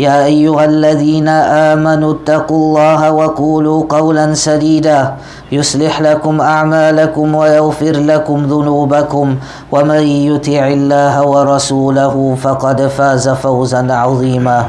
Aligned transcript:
يا 0.00 0.24
أيها 0.24 0.64
الذين 0.64 1.28
آمنوا 1.28 2.12
اتقوا 2.14 2.56
الله 2.56 3.12
وقولوا 3.12 3.84
قولا 3.88 4.34
سديدا 4.34 5.14
يصلح 5.52 6.00
لكم 6.00 6.40
أعمالكم 6.40 7.34
ويغفر 7.34 7.92
لكم 7.92 8.38
ذنوبكم 8.46 9.36
ومن 9.72 10.02
يطع 10.02 10.66
الله 10.68 11.26
ورسوله 11.26 12.36
فقد 12.42 12.86
فاز 12.86 13.28
فوزا 13.28 13.92
عظيما 13.92 14.68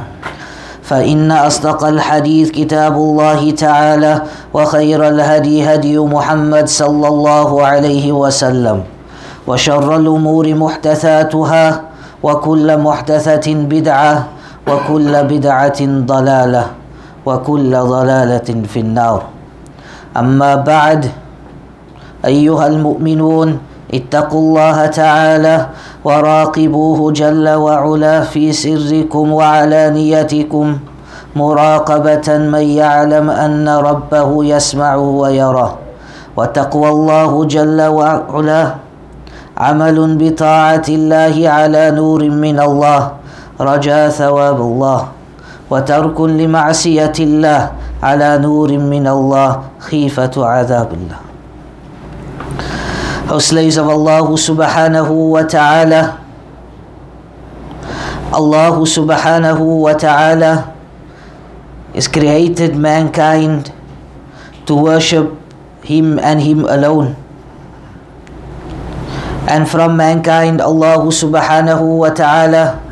فإن 0.84 1.32
أصدق 1.32 1.84
الحديث 1.86 2.52
كتاب 2.52 2.96
الله 2.96 3.52
تعالى 3.52 4.22
وخير 4.54 5.08
الهدي 5.08 5.64
هدي 5.74 6.00
محمد 6.00 6.68
صلى 6.68 7.08
الله 7.08 7.66
عليه 7.66 8.12
وسلم 8.12 8.84
وشر 9.48 9.96
الأمور 9.96 10.54
محدثاتها 10.56 11.82
وكل 12.24 12.78
محدثة 12.78 13.54
بدعة 13.56 14.28
وكل 14.68 15.24
بدعة 15.24 15.80
ضلالة 15.82 16.66
وكل 17.26 17.72
ضلالة 17.78 18.50
في 18.68 18.80
النار. 18.80 19.22
أما 20.18 20.56
بعد 20.56 21.12
أيها 22.26 22.68
المؤمنون 22.68 23.50
اتقوا 23.94 24.40
الله 24.40 24.86
تعالى 24.86 25.56
وراقبوه 26.04 27.00
جل 27.12 27.50
وعلا 27.50 28.22
في 28.22 28.52
سركم 28.52 29.26
وعلانيتكم 29.32 30.66
مراقبة 31.36 32.28
من 32.38 32.66
يعلم 32.82 33.30
أن 33.30 33.70
ربه 33.70 34.30
يسمع 34.46 34.96
ويراه 34.96 35.72
وتقوى 36.38 36.90
الله 36.90 37.32
جل 37.46 37.80
وعلا 37.82 38.64
عمل 39.58 39.98
بطاعة 40.20 40.88
الله 40.90 41.36
على 41.50 41.92
نور 41.92 42.22
من 42.30 42.60
الله. 42.60 43.21
رجاء 43.62 44.10
ثواب 44.10 44.58
الله 44.62 45.02
وترك 45.70 46.18
لمعصية 46.22 47.14
الله 47.20 47.62
على 48.04 48.30
نور 48.38 48.70
من 48.78 49.08
الله 49.08 49.50
خيفة 49.80 50.34
عذاب 50.36 50.90
الله 50.94 51.20
subhanahu 54.36 55.32
wa 55.32 55.40
ta'ala 55.48 56.20
Allah 58.36 58.76
subhanahu 58.84 59.88
wa 59.88 59.96
ta'ala 59.96 60.76
is 61.96 62.12
created 62.12 62.76
mankind 62.76 63.72
to 64.68 64.76
worship 64.76 65.32
Him 65.88 66.20
and 66.20 66.44
Him 66.44 66.68
alone 66.68 67.16
and 69.48 69.64
from 69.68 69.96
mankind 69.96 70.60
Allah 70.60 71.00
subhanahu 71.08 72.04
wa 72.04 72.12
ta'ala 72.12 72.91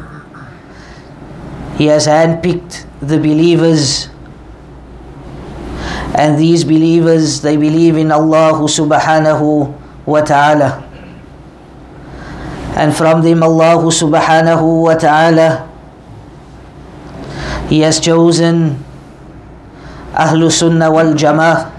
He 1.79 1.85
has 1.87 2.07
handpicked 2.11 2.83
the 2.99 3.15
believers, 3.15 4.09
and 6.11 6.35
these 6.37 6.65
believers 6.67 7.39
they 7.39 7.55
believe 7.55 7.95
in 7.95 8.11
Allah 8.11 8.59
subhanahu 8.67 9.71
wa 10.03 10.19
ta'ala. 10.19 10.83
And 12.75 12.91
from 12.91 13.23
them, 13.23 13.39
Allah 13.47 13.79
subhanahu 13.79 14.91
wa 14.91 14.99
ta'ala, 14.99 15.71
He 17.71 17.79
has 17.87 18.03
chosen 18.03 18.83
Ahlu 20.11 20.51
Sunnah 20.51 20.91
wal 20.91 21.15
Jama'ah. 21.15 21.71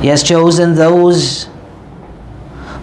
He 0.00 0.08
has 0.08 0.24
chosen 0.24 0.72
those 0.72 1.52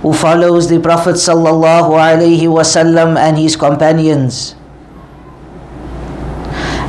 who 0.06 0.14
follows 0.14 0.70
the 0.70 0.78
Prophet 0.78 1.18
sallallahu 1.18 1.90
alaihi 1.90 2.46
wasallam 2.46 3.18
and 3.18 3.34
his 3.42 3.58
companions 3.58 4.61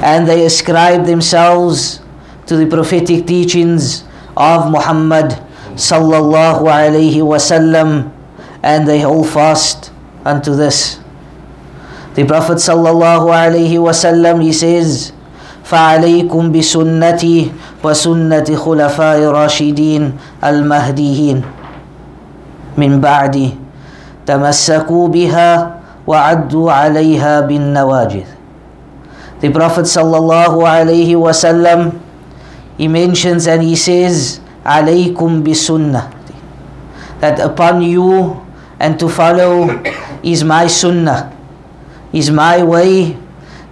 and 0.03 0.27
they 0.27 0.45
ascribe 0.45 1.05
themselves 1.05 2.01
to 2.45 2.55
the 2.55 2.65
prophetic 2.65 3.25
teachings 3.27 4.03
of 4.35 4.71
Muhammad 4.71 5.35
sallallahu 5.75 6.65
alaihi 6.69 7.21
wasallam 7.21 8.11
and 8.63 8.87
they 8.87 9.01
hold 9.01 9.27
fast 9.29 9.91
unto 10.25 10.55
this. 10.55 10.99
The 12.15 12.25
Prophet 12.25 12.57
sallallahu 12.57 13.29
alaihi 13.29 13.77
wasallam 13.77 14.41
he 14.41 14.53
says 14.53 15.13
فعليكم 15.67 16.51
بسنتي 16.51 17.51
وسنة 17.83 18.47
خلفاء 18.55 19.19
راشدين 19.23 20.03
المهديين 20.43 21.37
من 22.77 22.91
بعدي 23.01 23.49
تمسكوا 24.25 25.07
بها 25.07 25.49
وعدوا 26.07 26.71
عليها 26.71 27.33
بالنواجذ 27.41 28.27
the 29.42 29.50
Prophet 29.50 29.90
sallallahu 29.90 30.62
alaihi 30.62 31.18
wasallam 31.18 31.98
he 32.78 32.86
mentions 32.86 33.46
and 33.50 33.60
he 33.62 33.74
says 33.74 34.38
alaykum 34.62 35.42
bi 35.42 35.50
sunnah," 35.52 36.14
that 37.18 37.42
upon 37.42 37.82
you 37.82 38.38
and 38.78 38.98
to 39.02 39.08
follow 39.10 39.66
is 40.22 40.46
my 40.46 40.66
sunnah 40.70 41.34
is 42.14 42.30
my 42.30 42.62
way 42.62 43.18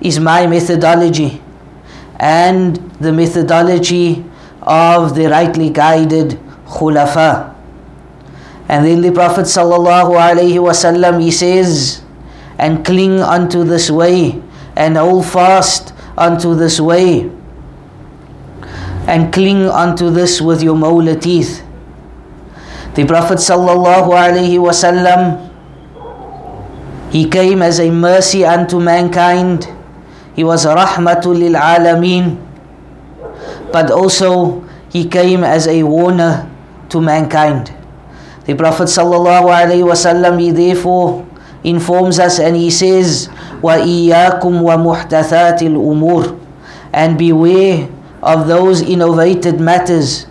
is 0.01 0.19
my 0.19 0.47
methodology 0.47 1.41
and 2.19 2.77
the 2.99 3.13
methodology 3.13 4.25
of 4.63 5.15
the 5.15 5.27
rightly 5.29 5.71
guided 5.71 6.39
khulafa. 6.67 7.55
And 8.69 8.87
then 8.87 9.01
the 9.03 9.11
prophet 9.11 9.47
sallallahu 9.47 10.15
alaihi 10.15 10.59
wasallam 10.63 11.21
he 11.23 11.31
says 11.31 12.03
and 12.59 12.85
cling 12.85 13.21
unto 13.21 13.65
this 13.65 13.91
way 13.91 14.41
and 14.81 14.97
hold 14.97 15.27
fast 15.29 15.93
unto 16.17 16.55
this 16.57 16.81
way 16.81 17.29
and 19.05 19.29
cling 19.33 19.69
unto 19.69 20.09
this 20.09 20.41
with 20.41 20.63
your 20.63 20.75
molar 20.75 21.15
teeth. 21.15 21.61
The 22.97 23.05
Prophet 23.05 23.39
sallallahu 23.45 24.09
alaihi 24.09 24.57
wasallam 24.57 25.51
he 27.13 27.29
came 27.29 27.61
as 27.61 27.79
a 27.79 27.91
mercy 27.91 28.45
unto 28.45 28.81
mankind. 28.81 29.69
He 30.35 30.45
was 30.45 30.65
rahmatul 30.65 31.37
lil 31.37 31.55
alameen. 31.61 32.39
But 33.73 33.91
also 33.91 34.65
he 34.89 35.05
came 35.07 35.45
as 35.45 35.67
a 35.69 35.83
warner 35.83 36.49
to 36.89 37.01
mankind. 37.03 37.75
The 38.47 38.55
Prophet 38.55 38.89
sallallahu 38.89 39.51
alaihi 39.53 39.85
wasallam 39.85 40.41
he 40.41 40.51
therefore 40.51 41.27
informs 41.65 42.19
us 42.19 42.39
and 42.41 42.57
he 42.57 42.71
says 42.71 43.29
وَإِيَّاكُمْ 43.62 44.54
وَمُحْدَثَاتِ 44.62 45.60
الْأُمُورِ 45.64 46.24
And 46.94 47.18
beware 47.18 47.90
of 48.24 48.48
those 48.48 48.82
innovated 48.82 49.60
matters, 49.60 50.28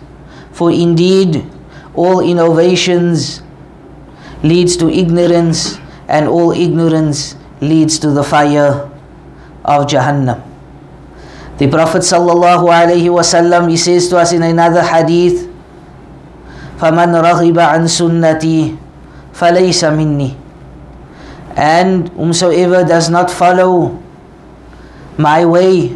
for 0.51 0.71
indeed 0.71 1.45
all 1.93 2.19
innovations 2.19 3.41
leads 4.43 4.75
to 4.77 4.89
ignorance 4.89 5.77
and 6.07 6.27
all 6.27 6.51
ignorance 6.51 7.35
leads 7.61 7.97
to 7.99 8.11
the 8.11 8.23
fire 8.23 8.89
of 9.63 9.87
Jahannam. 9.87 10.43
The 11.57 11.71
Prophet 11.71 12.03
sallallahu 12.03 12.67
alaihi 12.67 13.07
wasallam 13.07 13.71
he 13.71 13.77
says 13.79 14.09
to 14.11 14.19
us 14.19 14.33
in 14.35 14.43
another 14.43 14.83
hadith 14.83 15.47
فَمَنْ 16.75 17.15
رَغِبَ 17.15 17.55
عَنْ 17.55 17.87
سُنَّتِي 17.87 18.75
فَلَيْسَ 19.31 19.81
مِنِّي 19.95 20.38
and 21.60 22.08
whomsoever 22.16 22.82
does 22.84 23.10
not 23.10 23.30
follow 23.30 24.00
my 25.18 25.44
way, 25.44 25.88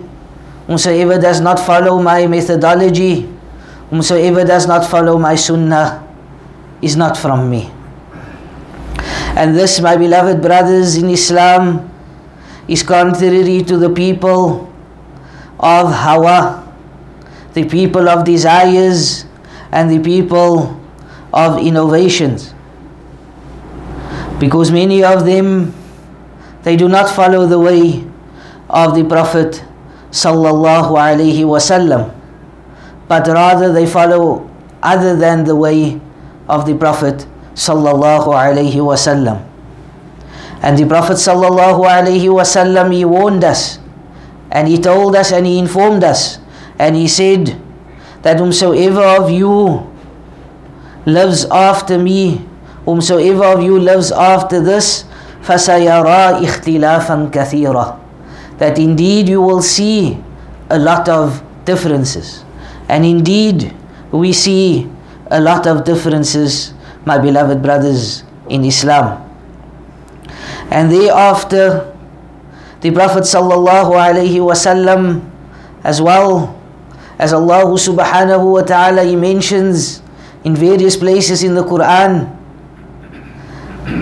whomsoever 0.69 1.19
does 1.19 1.41
not 1.41 1.59
follow 1.59 2.03
my 2.03 2.27
methodology, 2.27 3.27
whomsoever 3.89 4.45
does 4.45 4.67
not 4.69 4.85
follow 4.85 5.19
my 5.19 5.35
sunnah 5.35 6.05
is 6.83 6.97
not 6.97 7.17
from 7.17 7.49
me. 7.49 7.73
And 9.37 9.57
this, 9.57 9.81
my 9.81 9.97
beloved 9.97 10.43
brothers 10.43 10.97
in 10.97 11.09
Islam, 11.09 11.91
is 12.69 12.83
contrary 12.83 13.65
to 13.65 13.79
the 13.79 13.89
people 13.89 14.71
of 15.59 15.91
Hawa, 15.91 16.61
the 17.55 17.65
people 17.65 18.09
of 18.09 18.25
desires, 18.25 19.25
and 19.73 19.91
the 19.91 19.99
people 19.99 20.79
of 21.33 21.59
innovations. 21.59 22.54
Because 24.45 24.71
many 24.71 25.03
of 25.03 25.25
them 25.25 25.73
they 26.65 26.77
do 26.77 26.87
not 26.87 27.09
follow 27.09 27.47
the 27.47 27.59
way 27.59 28.05
of 28.69 28.95
the 28.95 29.03
Prophet 29.03 29.65
sallallahu 30.13 30.93
alaihi 30.93 31.49
wasallam, 31.49 32.13
but 33.09 33.27
rather 33.27 33.73
they 33.73 33.87
follow 33.87 34.45
other 34.83 35.17
than 35.17 35.45
the 35.45 35.57
way 35.57 35.99
of 36.47 36.67
the 36.67 36.75
Prophet 36.77 37.25
sallallahu 37.55 38.29
alaihi 38.37 38.85
wasallam. 38.85 39.41
And 40.61 40.77
the 40.77 40.85
Prophet 40.85 41.17
sallallahu 41.17 41.81
alaihi 41.89 42.29
wasallam 42.29 42.93
he 42.93 43.07
warned 43.07 43.45
us, 43.45 43.79
and 44.53 44.69
he 44.69 44.77
told 44.77 45.17
us, 45.17 45.33
and 45.33 45.47
he 45.47 45.59
informed 45.59 46.05
us, 46.05 46.37
and 46.79 46.95
he 46.97 47.09
said 47.09 47.57
that 48.21 48.37
whomsoever 48.41 49.01
of 49.25 49.31
you 49.31 49.89
lives 51.07 51.47
after 51.47 51.97
me, 51.99 52.45
whomsoever 52.86 53.44
of 53.46 53.64
you 53.64 53.80
lives 53.80 54.12
after 54.12 54.60
this, 54.60 55.06
فَسَيَرَى 55.44 56.42
اِخْتِلَافًا 56.44 57.32
كَثِيرًا 57.32 58.00
That 58.58 58.78
indeed 58.78 59.30
you 59.30 59.42
will 59.42 59.62
see 59.62 60.18
a 60.70 60.78
lot 60.78 61.08
of 61.08 61.42
differences. 61.66 62.44
And 62.90 63.06
indeed 63.06 63.74
we 64.12 64.34
see 64.34 64.90
a 65.32 65.40
lot 65.40 65.68
of 65.68 65.86
differences, 65.86 66.74
my 67.06 67.18
beloved 67.18 67.62
brothers 67.62 68.24
in 68.50 68.66
Islam. 68.66 69.22
And 70.72 70.92
thereafter, 70.92 71.94
the 72.82 72.92
Prophet 72.92 73.24
sallallahu 73.24 73.94
alaihi 73.94 74.42
wasallam, 74.42 75.22
as 75.84 76.02
well 76.02 76.58
as 77.18 77.34
Allah 77.34 77.66
subhanahu 77.74 78.54
wa 78.54 78.62
ta'ala, 78.62 79.04
he 79.04 79.16
mentions 79.16 80.02
in 80.44 80.56
various 80.56 80.96
places 80.98 81.44
in 81.44 81.54
the 81.56 81.64
Quran 81.64 82.32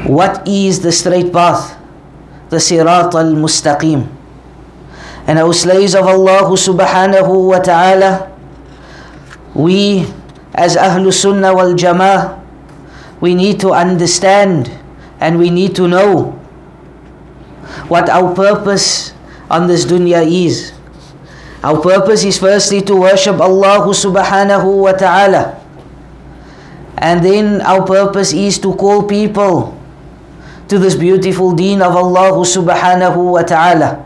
what 0.07 0.47
is 0.49 0.81
the 0.81 0.91
straight 0.91 1.33
path, 1.33 1.79
the 2.51 2.57
Sirat 2.57 3.15
al 3.15 3.35
Mustaqim. 3.39 4.09
And 5.27 5.39
our 5.39 5.55
slaves 5.55 5.95
of 5.95 6.07
Allah 6.07 6.51
subhanahu 6.51 7.49
wa 7.49 7.59
ta'ala, 7.63 8.27
we 9.55 10.07
as 10.55 10.77
Ahlul 10.77 11.13
Sunnah 11.15 11.55
wal 11.55 11.75
Jama'ah, 11.75 12.43
we 13.21 13.35
need 13.35 13.61
to 13.61 13.71
understand 13.71 14.67
and 15.21 15.39
we 15.39 15.49
need 15.51 15.77
to 15.77 15.87
know 15.87 16.35
what 17.87 18.11
our 18.11 18.35
purpose 18.35 19.15
on 19.49 19.69
this 19.69 19.87
dunya 19.87 20.27
is. 20.27 20.73
Our 21.63 21.79
purpose 21.79 22.25
is 22.25 22.39
firstly 22.43 22.83
to 22.91 22.97
worship 22.99 23.39
Allah 23.39 23.87
subhanahu 23.87 24.83
wa 24.83 24.93
ta'ala. 24.99 25.63
And 26.99 27.23
then 27.23 27.63
our 27.63 27.87
purpose 27.87 28.33
is 28.35 28.59
to 28.67 28.75
call 28.75 29.07
people 29.07 29.79
to 30.73 30.79
this 30.79 30.95
beautiful 30.97 31.53
deen 31.53 31.83
of 31.85 31.93
Allah 31.93 32.33
subhanahu 32.49 33.37
wa 33.37 33.43
ta'ala, 33.45 34.01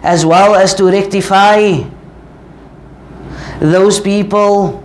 as 0.00 0.24
well 0.24 0.56
as 0.56 0.72
to 0.80 0.88
rectify 0.88 1.84
those 3.60 4.00
people 4.00 4.80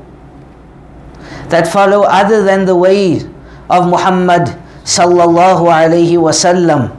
that 1.48 1.72
follow 1.72 2.04
other 2.04 2.44
than 2.44 2.66
the 2.68 2.76
way 2.76 3.24
of 3.72 3.88
Muhammad 3.88 4.60
sallallahu 4.84 5.72
alayhi 5.72 6.20
wasallam. 6.20 6.92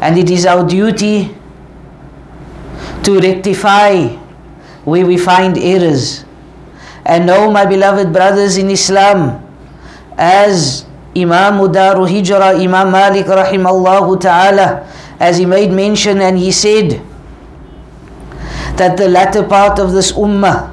And 0.00 0.16
it 0.16 0.30
is 0.32 0.46
our 0.48 0.64
duty 0.64 1.36
to 3.04 3.20
rectify 3.20 4.08
where 4.88 5.04
we 5.04 5.18
find 5.20 5.58
errors. 5.60 6.24
And 7.04 7.26
know, 7.28 7.52
my 7.52 7.66
beloved 7.68 8.10
brothers 8.10 8.56
in 8.56 8.70
Islam, 8.72 9.36
as 10.16 10.88
Imam 11.16 11.58
Daru 11.72 12.06
Hijra, 12.06 12.54
Imam 12.62 12.90
Malik 12.92 13.26
rahimallahu 13.26 14.20
ta'ala, 14.20 14.86
as 15.18 15.38
he 15.38 15.46
made 15.46 15.70
mention 15.72 16.20
and 16.20 16.38
he 16.38 16.52
said 16.52 17.02
that 18.76 18.96
the 18.96 19.08
latter 19.08 19.42
part 19.42 19.78
of 19.78 19.92
this 19.92 20.12
ummah 20.12 20.72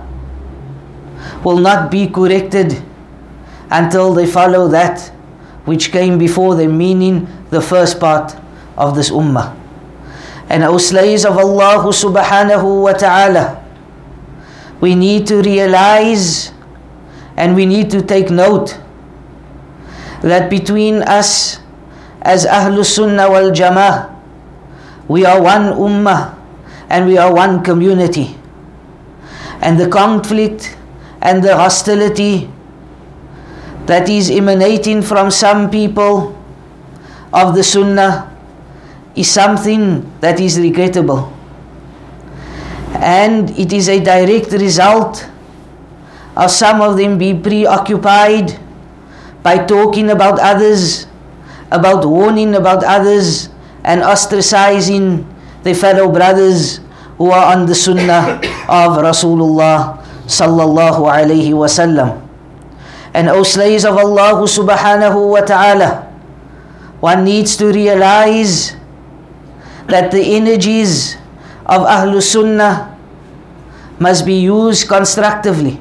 will 1.44 1.58
not 1.58 1.90
be 1.92 2.08
corrected 2.08 2.82
until 3.72 4.14
they 4.14 4.26
follow 4.26 4.68
that 4.70 5.12
which 5.66 5.92
came 5.92 6.18
before 6.18 6.56
them, 6.56 6.78
meaning 6.78 7.28
the 7.50 7.62
first 7.62 8.00
part 8.00 8.36
of 8.78 8.96
this 8.96 9.10
ummah. 9.12 9.56
And 10.50 10.64
O 10.64 10.78
slaves 10.78 11.26
of 11.26 11.38
Allah 11.38 11.84
subhanahu 11.92 12.84
wa 12.84 12.94
ta'ala, 12.94 13.64
we 14.80 14.96
need 14.96 15.28
to 15.28 15.42
realize 15.42 16.54
and 17.36 17.56
we 17.56 17.66
need 17.66 17.92
to 17.92 18.02
take 18.02 18.30
note 18.30 18.80
that 20.22 20.50
between 20.50 21.02
us 21.04 21.60
as 22.22 22.46
Ahlul 22.46 22.86
Sunnah 22.86 23.30
wal 23.30 23.52
Jama'ah, 23.52 24.14
we 25.08 25.26
are 25.26 25.42
one 25.42 25.74
ummah 25.74 26.38
and 26.90 27.06
we 27.08 27.18
are 27.18 27.34
one 27.34 27.64
community. 27.64 28.36
And 29.62 29.80
the 29.80 29.88
conflict 29.90 30.78
and 31.22 31.44
the 31.44 31.56
hostility 31.56 32.50
that 33.86 34.10
is 34.10 34.30
emanating 34.30 35.02
from 35.02 35.32
some 35.32 35.70
people 35.72 36.36
of 37.34 37.56
the 37.56 37.64
Sunnah 37.64 38.36
is 39.16 39.30
something 39.30 40.04
that 40.20 40.40
is 40.40 40.60
regrettable. 40.60 41.34
And 42.94 43.50
it 43.58 43.74
is 43.74 43.90
a 43.90 44.00
direct 44.00 44.52
result 44.52 45.28
of 46.36 46.52
some 46.52 46.82
of 46.82 46.98
them 46.98 47.18
being 47.18 47.42
preoccupied 47.42 48.60
by 49.48 49.56
talking 49.64 50.12
about 50.12 50.36
others, 50.44 51.08
about 51.72 52.04
warning 52.04 52.52
about 52.54 52.84
others, 52.84 53.48
and 53.88 54.04
ostracizing 54.04 55.24
their 55.64 55.72
fellow 55.74 56.12
brothers 56.12 56.84
who 57.16 57.32
are 57.32 57.56
on 57.56 57.64
the 57.66 57.72
sunnah 57.74 58.44
of 58.68 59.00
Rasulullah 59.00 60.04
sallallahu 60.28 61.08
alayhi 61.08 61.56
wasallam. 61.56 62.20
And 63.16 63.32
O 63.32 63.48
slaves 63.48 63.88
of 63.88 63.96
Allah 63.96 64.36
subhanahu 64.44 65.16
wa 65.16 65.40
ta'ala, 65.40 66.12
one 67.00 67.24
needs 67.24 67.56
to 67.56 67.72
realize 67.72 68.76
that 69.88 70.12
the 70.12 70.28
energies 70.36 71.16
of 71.64 71.88
Ahlul 71.88 72.20
Sunnah 72.20 73.00
must 73.96 74.28
be 74.28 74.44
used 74.44 74.92
constructively. 74.92 75.80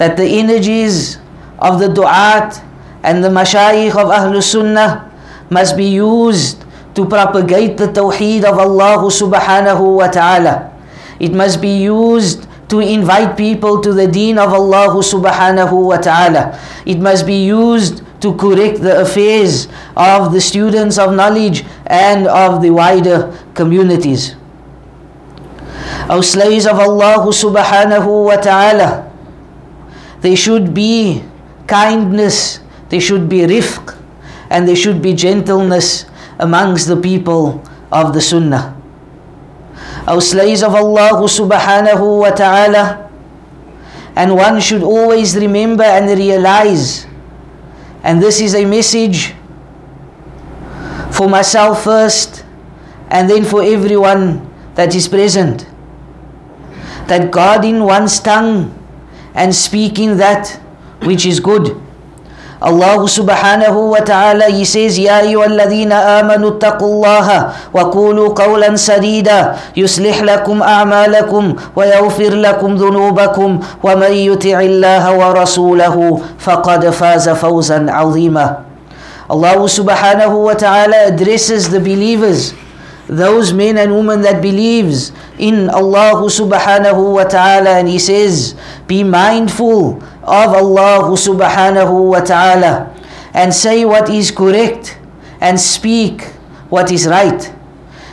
That 0.00 0.16
the 0.16 0.24
energies 0.24 1.20
of 1.62 1.78
the 1.78 1.86
du'at 1.86 2.58
and 3.02 3.22
the 3.22 3.28
mashayikh 3.28 3.94
of 3.94 4.10
Ahlul 4.10 4.42
Sunnah 4.42 5.08
must 5.50 5.76
be 5.76 5.86
used 5.86 6.64
to 6.94 7.06
propagate 7.06 7.76
the 7.78 7.86
tawheed 7.86 8.44
of 8.44 8.58
Allah 8.58 8.98
subhanahu 9.06 9.96
wa 10.02 10.08
ta'ala. 10.08 10.74
It 11.20 11.32
must 11.32 11.60
be 11.62 11.82
used 11.86 12.46
to 12.68 12.80
invite 12.80 13.36
people 13.36 13.80
to 13.80 13.92
the 13.92 14.06
deen 14.08 14.38
of 14.38 14.52
Allah 14.52 14.90
subhanahu 14.96 15.86
wa 15.88 15.96
ta'ala. 15.96 16.58
It 16.84 16.98
must 16.98 17.26
be 17.26 17.44
used 17.46 18.02
to 18.20 18.34
correct 18.36 18.80
the 18.82 19.00
affairs 19.02 19.68
of 19.96 20.32
the 20.32 20.40
students 20.40 20.98
of 20.98 21.14
knowledge 21.14 21.64
and 21.86 22.26
of 22.26 22.62
the 22.62 22.70
wider 22.70 23.30
communities. 23.54 24.34
Our 26.08 26.22
slaves 26.22 26.66
of 26.66 26.78
Allah 26.78 27.22
subhanahu 27.30 28.08
wa 28.26 28.36
ta'ala, 28.36 29.10
they 30.20 30.34
should 30.34 30.72
be 30.74 31.22
kindness, 31.72 32.60
there 32.92 33.00
should 33.00 33.32
be 33.32 33.48
rifq, 33.48 33.96
and 34.52 34.68
there 34.68 34.76
should 34.76 35.00
be 35.00 35.16
gentleness 35.16 36.04
amongst 36.38 36.86
the 36.86 37.00
people 37.00 37.64
of 37.90 38.12
the 38.12 38.20
Sunnah. 38.20 38.76
Our 40.04 40.20
slaves 40.20 40.62
of 40.62 40.76
Allah 40.76 41.16
subhanahu 41.24 42.20
wa 42.20 42.30
ta'ala, 42.36 43.08
and 44.12 44.36
one 44.36 44.60
should 44.60 44.82
always 44.84 45.32
remember 45.32 45.84
and 45.84 46.12
realize, 46.12 47.06
and 48.04 48.20
this 48.20 48.44
is 48.44 48.52
a 48.52 48.68
message 48.68 49.32
for 51.08 51.24
myself 51.24 51.84
first, 51.84 52.44
and 53.08 53.30
then 53.30 53.48
for 53.48 53.64
everyone 53.64 54.44
that 54.74 54.92
is 54.94 55.08
present, 55.08 55.64
that 57.08 57.32
guarding 57.32 57.80
one's 57.84 58.20
tongue 58.20 58.76
and 59.32 59.54
speaking 59.54 60.18
that 60.18 60.60
which 61.03 61.25
is 61.25 61.39
good. 61.39 61.75
Allah 62.57 62.97
subhanahu 63.05 63.93
wa 63.93 64.01
ta'ala 64.01 64.49
he 64.49 64.65
says 64.65 64.97
يا 64.97 65.21
أيها 65.21 65.45
الذين 65.45 65.93
آمنوا 65.93 66.57
اتقوا 66.57 66.89
الله 66.89 67.27
وقولوا 67.73 68.27
قولا 68.33 68.73
سديدا 68.75 69.55
يصلح 69.77 70.21
لكم 70.21 70.57
أعمالكم 70.65 71.43
ويغفر 71.75 72.31
لكم 72.33 72.69
ذنوبكم 72.75 73.49
ومن 73.83 74.11
يطع 74.11 74.57
الله 74.59 75.03
ورسوله 75.17 75.95
فقد 76.39 76.81
فاز 76.89 77.29
فوزا 77.29 77.85
عظيما 77.89 78.47
Allah 79.27 79.59
subhanahu 79.59 80.47
wa 80.49 80.55
ta'ala 80.55 81.11
addresses 81.13 81.67
the 81.69 81.83
believers 81.83 82.55
those 83.11 83.53
men 83.53 83.77
and 83.77 83.91
women 83.95 84.21
that 84.23 84.41
believes 84.41 85.11
in 85.39 85.69
Allah 85.69 86.19
subhanahu 86.27 87.15
wa 87.15 87.23
ta'ala 87.23 87.79
and 87.79 87.87
he 87.87 87.99
says 87.99 88.55
be 88.87 89.03
mindful 89.03 89.99
of 90.22 90.54
Allah 90.54 91.10
subhanahu 91.18 92.10
wa 92.14 92.20
ta'ala 92.20 92.94
and 93.34 93.52
say 93.52 93.84
what 93.84 94.08
is 94.08 94.30
correct 94.30 94.98
and 95.40 95.58
speak 95.58 96.22
what 96.70 96.90
is 96.90 97.06
right. 97.06 97.52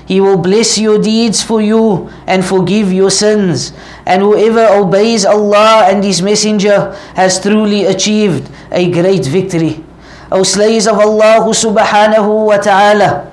He 0.10 0.20
will 0.20 0.38
bless 0.42 0.80
your 0.82 0.98
deeds 0.98 1.44
for 1.44 1.62
you 1.62 2.10
and 2.26 2.44
forgive 2.44 2.92
your 2.92 3.12
sins. 3.12 3.74
And 4.10 4.24
whoever 4.24 4.66
obeys 4.74 5.24
Allah 5.24 5.86
and 5.86 6.04
His 6.04 6.20
Messenger 6.22 6.98
has 7.14 7.40
truly 7.40 7.86
achieved 7.86 8.50
a 8.72 8.90
great 8.90 9.26
victory. 9.30 9.86
O 10.32 10.42
slaves 10.42 10.88
of 10.88 10.98
Allah 10.98 11.46
subhanahu 11.54 12.50
wa 12.50 12.58
ta'ala, 12.58 13.30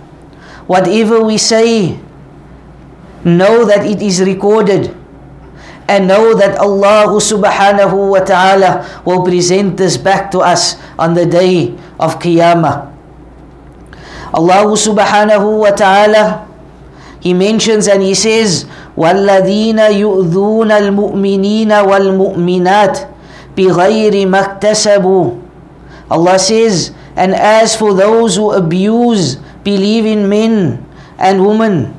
whatever 0.69 1.25
we 1.25 1.39
say, 1.41 1.97
know 3.25 3.65
that 3.65 3.89
it 3.89 4.03
is 4.05 4.21
recorded 4.21 4.93
and 5.92 6.08
know 6.08 6.32
that 6.40 6.56
Allah 6.56 7.12
subhanahu 7.20 8.16
wa 8.16 8.24
ta'ala 8.24 8.88
will 9.04 9.28
present 9.28 9.76
this 9.76 10.00
back 10.00 10.32
to 10.32 10.40
us 10.40 10.80
on 10.96 11.14
the 11.20 11.28
day 11.28 11.76
of 12.00 12.16
Qiyamah. 12.16 12.88
Allah 14.32 14.64
subhanahu 14.72 15.68
wa 15.68 15.72
ta'ala 15.76 16.48
He 17.20 17.36
mentions 17.36 17.92
and 17.92 18.00
He 18.02 18.16
says 18.16 18.64
وَالَّذِينَ 18.96 19.80
يُؤْذُونَ 20.00 20.72
الْمُؤْمِنِينَ 20.72 21.72
وَالْمُؤْمِنَاتِ 21.84 22.96
بِغَيْرِ 23.60 24.16
مَا 24.32 24.40
اكْتَسَبُوا 24.48 25.28
Allah 26.08 26.40
says 26.40 26.96
and 27.20 27.36
as 27.36 27.76
for 27.76 27.92
those 27.94 28.40
who 28.40 28.56
abuse 28.56 29.36
believing 29.68 30.28
men 30.32 30.80
and 31.20 31.44
women 31.44 31.92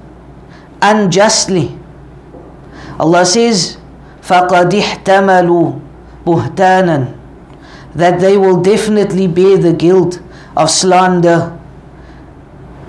unjustly 0.80 1.76
Allah 3.02 3.26
says, 3.26 3.75
فَقَدْ 4.26 4.70
احْتَمَلُوا 4.74 5.68
بُهْتَانًا 6.26 6.98
That 7.94 8.20
they 8.20 8.36
will 8.38 8.60
definitely 8.62 9.26
bear 9.26 9.58
the 9.58 9.72
guilt 9.72 10.20
of 10.56 10.70
slander 10.70 11.58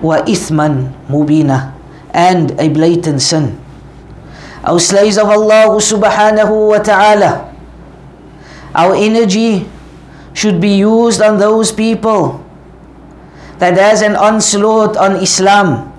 وَإِثْمًا 0.02 0.92
مُبِينًا 1.10 1.72
And 2.14 2.52
a 2.60 2.68
blatant 2.68 3.20
sin. 3.20 3.58
Our 4.64 4.78
slaves 4.80 5.18
of 5.18 5.28
Allah 5.28 5.76
subhanahu 5.76 6.70
wa 6.72 6.78
ta'ala, 6.78 7.52
our 8.74 8.94
energy 8.96 9.68
should 10.32 10.60
be 10.60 10.78
used 10.80 11.20
on 11.20 11.36
those 11.38 11.70
people 11.70 12.40
that 13.58 13.76
has 13.76 14.00
an 14.02 14.16
onslaught 14.16 14.96
on 14.96 15.16
Islam. 15.20 15.92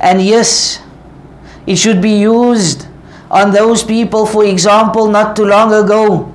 And 0.00 0.20
yes, 0.20 0.80
it 1.66 1.76
should 1.76 2.02
be 2.02 2.20
used 2.20 2.86
on 3.29 3.51
those 3.51 3.83
people, 3.83 4.25
for 4.25 4.43
example, 4.45 5.07
not 5.07 5.35
too 5.35 5.45
long 5.45 5.73
ago, 5.73 6.33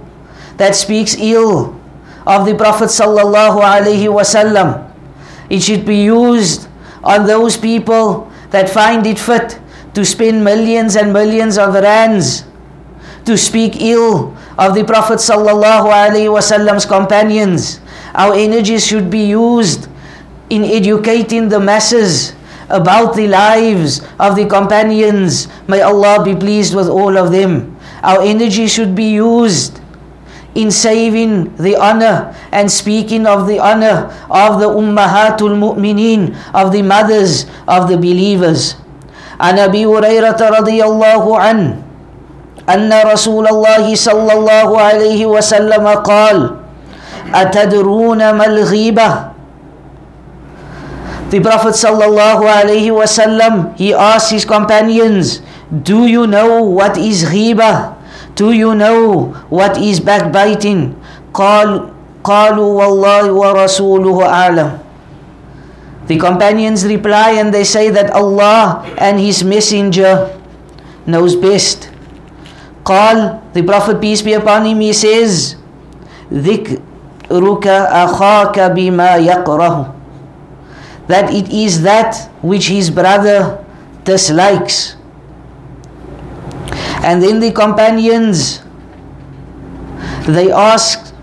that 0.56 0.74
speaks 0.76 1.16
ill 1.18 1.74
of 2.26 2.46
the 2.46 2.54
Prophet 2.54 2.88
sallallahu 2.88 3.60
alaihi 3.60 4.06
wasallam. 4.08 4.90
It 5.50 5.60
should 5.60 5.84
be 5.84 6.04
used 6.06 6.68
on 7.02 7.26
those 7.26 7.56
people 7.56 8.30
that 8.50 8.70
find 8.70 9.06
it 9.06 9.18
fit 9.18 9.58
to 9.94 10.04
spend 10.04 10.42
millions 10.44 10.96
and 10.96 11.12
millions 11.12 11.58
of 11.58 11.74
rands 11.74 12.44
to 13.26 13.36
speak 13.36 13.80
ill 13.80 14.36
of 14.58 14.74
the 14.74 14.84
Prophet 14.84 15.18
sallallahu 15.18 15.90
alaihi 15.90 16.30
wasallam's 16.30 16.86
companions. 16.86 17.80
Our 18.14 18.34
energies 18.34 18.86
should 18.86 19.10
be 19.10 19.26
used 19.34 19.88
in 20.50 20.62
educating 20.62 21.48
the 21.48 21.58
masses 21.58 22.34
about 22.69 23.15
the 23.15 23.27
lives 23.27 24.01
of 24.19 24.35
the 24.35 24.45
companions. 24.45 25.47
May 25.67 25.81
Allah 25.81 26.23
be 26.23 26.35
pleased 26.35 26.75
with 26.75 26.88
all 26.88 27.17
of 27.17 27.31
them. 27.31 27.75
Our 28.03 28.21
energy 28.21 28.67
should 28.67 28.95
be 28.95 29.11
used 29.17 29.81
in 30.55 30.71
saving 30.71 31.55
the 31.57 31.75
honor 31.75 32.33
and 32.51 32.71
speaking 32.71 33.25
of 33.27 33.47
the 33.47 33.59
honor 33.59 34.09
of 34.29 34.59
the 34.59 34.69
Ummahatul 34.69 35.53
Mu'mineen, 35.57 36.35
of 36.53 36.71
the 36.71 36.81
mothers 36.81 37.45
of 37.67 37.88
the 37.89 37.97
believers. 37.97 38.75
عن 39.39 39.55
ابي 39.59 39.85
هريره 39.88 40.35
رضي 40.35 40.83
الله 40.83 41.23
عنه 41.39 41.75
ان 42.69 42.91
رسول 43.07 43.47
الله 43.47 43.95
صلى 43.95 44.33
الله 44.33 44.69
عليه 44.81 45.21
وسلم 45.25 45.88
قال 46.03 46.55
اتدرون 47.35 48.19
ما 48.35 48.45
الغيبه 48.45 49.09
the 51.34 51.42
Prophet 51.42 51.74
sallallahu 51.74 52.46
he 53.74 53.90
asked 53.90 54.30
his 54.30 54.46
companions, 54.46 55.42
"Do 55.66 56.06
you 56.06 56.30
know 56.30 56.62
what 56.62 56.94
is 56.94 57.26
ghibah? 57.26 57.98
Do 58.38 58.54
you 58.54 58.70
know 58.78 59.34
what 59.50 59.74
is 59.74 59.98
backbiting?" 59.98 60.94
قال 61.34 61.90
قالوا 62.22 62.70
والله 62.78 63.34
ورسوله 63.34 64.14
أعلم. 64.22 64.70
The 66.06 66.22
companions 66.22 66.86
reply 66.86 67.34
and 67.34 67.50
they 67.50 67.66
say 67.66 67.90
that 67.90 68.14
Allah 68.14 68.86
and 68.94 69.18
His 69.18 69.42
Messenger 69.42 70.30
knows 71.02 71.34
best. 71.34 71.90
قال 72.86 73.42
the 73.58 73.66
Prophet 73.66 73.98
peace 73.98 74.22
be 74.22 74.38
upon 74.38 74.70
him 74.70 74.78
he 74.78 74.92
says 74.94 75.58
ذكرك 76.30 77.66
أخاك 77.66 78.56
بما 78.70 79.18
يقرأه 79.18 80.03
that 81.06 81.32
it 81.32 81.52
is 81.52 81.82
that 81.82 82.30
which 82.42 82.68
his 82.68 82.90
brother 82.90 83.64
dislikes. 84.04 84.96
And 87.04 87.23
then 87.23 87.40
the 87.40 87.52
companions 87.52 88.62
they 90.26 90.50
asked 90.50 91.14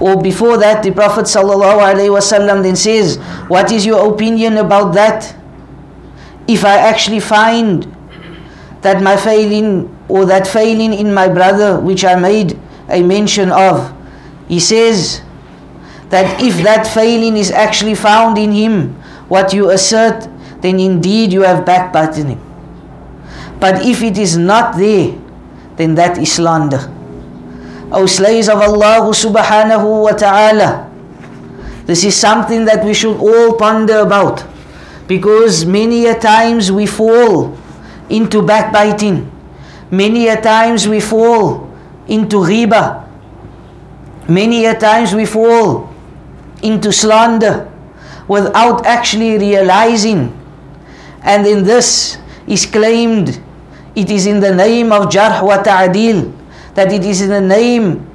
or 0.00 0.20
before 0.20 0.58
that 0.58 0.82
the 0.82 0.90
Prophet 0.90 1.24
ﷺ 1.26 2.62
then 2.62 2.76
says, 2.76 3.16
What 3.48 3.70
is 3.70 3.86
your 3.86 4.12
opinion 4.12 4.56
about 4.58 4.94
that? 4.94 5.34
If 6.48 6.64
I 6.64 6.76
actually 6.78 7.20
find 7.20 7.84
that 8.82 9.02
my 9.02 9.16
failing 9.16 9.96
or 10.08 10.26
that 10.26 10.46
failing 10.46 10.92
in 10.92 11.14
my 11.14 11.28
brother 11.28 11.80
which 11.80 12.04
I 12.04 12.16
made 12.16 12.58
a 12.88 13.02
mention 13.02 13.50
of, 13.50 13.94
he 14.48 14.60
says, 14.60 15.22
that 16.14 16.38
if 16.40 16.62
that 16.62 16.86
failing 16.86 17.36
is 17.36 17.50
actually 17.50 17.96
found 17.96 18.38
in 18.38 18.52
him, 18.52 18.94
what 19.26 19.52
you 19.52 19.70
assert, 19.70 20.30
then 20.62 20.78
indeed 20.78 21.32
you 21.32 21.42
have 21.42 21.66
backbiting 21.66 22.38
him. 22.38 22.40
But 23.58 23.84
if 23.84 24.00
it 24.00 24.16
is 24.16 24.36
not 24.38 24.78
there, 24.78 25.18
then 25.74 25.96
that 25.96 26.16
is 26.18 26.38
slander. 26.38 26.86
O 27.90 28.06
slaves 28.06 28.48
of 28.48 28.62
Allah 28.62 29.10
subhanahu 29.10 30.06
wa 30.06 30.12
ta'ala, 30.14 30.86
this 31.84 32.04
is 32.04 32.14
something 32.14 32.64
that 32.66 32.84
we 32.84 32.94
should 32.94 33.18
all 33.18 33.58
ponder 33.58 33.98
about. 33.98 34.46
Because 35.08 35.66
many 35.66 36.06
a 36.06 36.14
times 36.14 36.70
we 36.70 36.86
fall 36.86 37.58
into 38.08 38.40
backbiting. 38.40 39.26
Many 39.90 40.28
a 40.28 40.40
times 40.40 40.86
we 40.86 41.00
fall 41.00 41.74
into 42.06 42.36
ghibah. 42.46 43.02
Many 44.28 44.64
a 44.64 44.78
times 44.78 45.12
we 45.12 45.26
fall 45.26 45.93
into 46.63 46.91
slander 46.91 47.71
without 48.27 48.85
actually 48.85 49.37
realizing. 49.37 50.35
And 51.21 51.45
in 51.45 51.63
this 51.63 52.17
is 52.47 52.65
claimed 52.65 53.41
it 53.95 54.09
is 54.09 54.27
in 54.27 54.39
the 54.39 54.53
name 54.53 54.91
of 54.91 55.09
Jarh 55.09 55.43
wa 55.43 55.61
Ta'adil, 55.61 56.31
that 56.75 56.93
it 56.93 57.03
is 57.03 57.21
in 57.21 57.29
the 57.29 57.41
name 57.41 58.07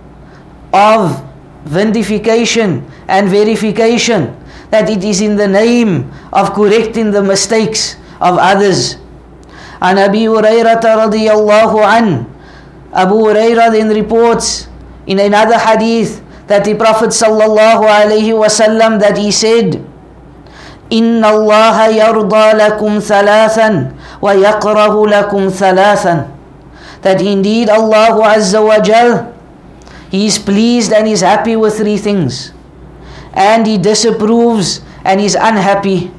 of 0.72 1.20
vindication 1.64 2.86
and 3.08 3.28
verification, 3.28 4.32
that 4.70 4.88
it 4.88 5.04
is 5.04 5.20
in 5.20 5.36
the 5.36 5.48
name 5.48 6.10
of 6.32 6.52
correcting 6.54 7.10
the 7.10 7.22
mistakes 7.22 7.96
of 8.20 8.38
others. 8.38 8.96
عن 9.82 9.98
أبي 9.98 10.28
هريرة 10.28 10.80
رضي 10.80 11.28
الله 11.28 11.72
عنه 11.84 12.24
Abu 12.94 13.26
Hurairah 13.26 13.72
then 13.74 13.90
reports 13.90 14.68
in 15.06 15.18
another 15.18 15.58
hadith 15.58 16.22
that 16.48 16.64
the 16.64 16.74
Prophet 16.74 17.10
sallallahu 17.10 17.84
alaihi 17.88 18.32
wasallam 18.36 19.00
that 19.00 19.16
he 19.18 19.30
said, 19.30 19.80
إن 20.92 21.24
الله 21.24 21.86
يرضى 21.96 22.46
لكم 22.60 22.92
ثلاثا 23.00 23.92
ويقره 24.22 24.94
لكم 25.06 25.42
ثلاثا 25.48 26.28
that 27.02 27.20
indeed 27.20 27.68
Allah 27.68 28.16
Azza 28.36 28.60
wa 28.64 28.80
Jal 28.80 29.34
He 30.14 30.26
is 30.30 30.38
pleased 30.38 30.92
and 30.92 31.08
is 31.08 31.22
happy 31.26 31.56
with 31.56 31.76
three 31.76 31.96
things. 31.98 32.52
And 33.34 33.66
he 33.66 33.78
disapproves 33.78 34.80
and 35.04 35.20
is 35.20 35.34
unhappy 35.34 36.12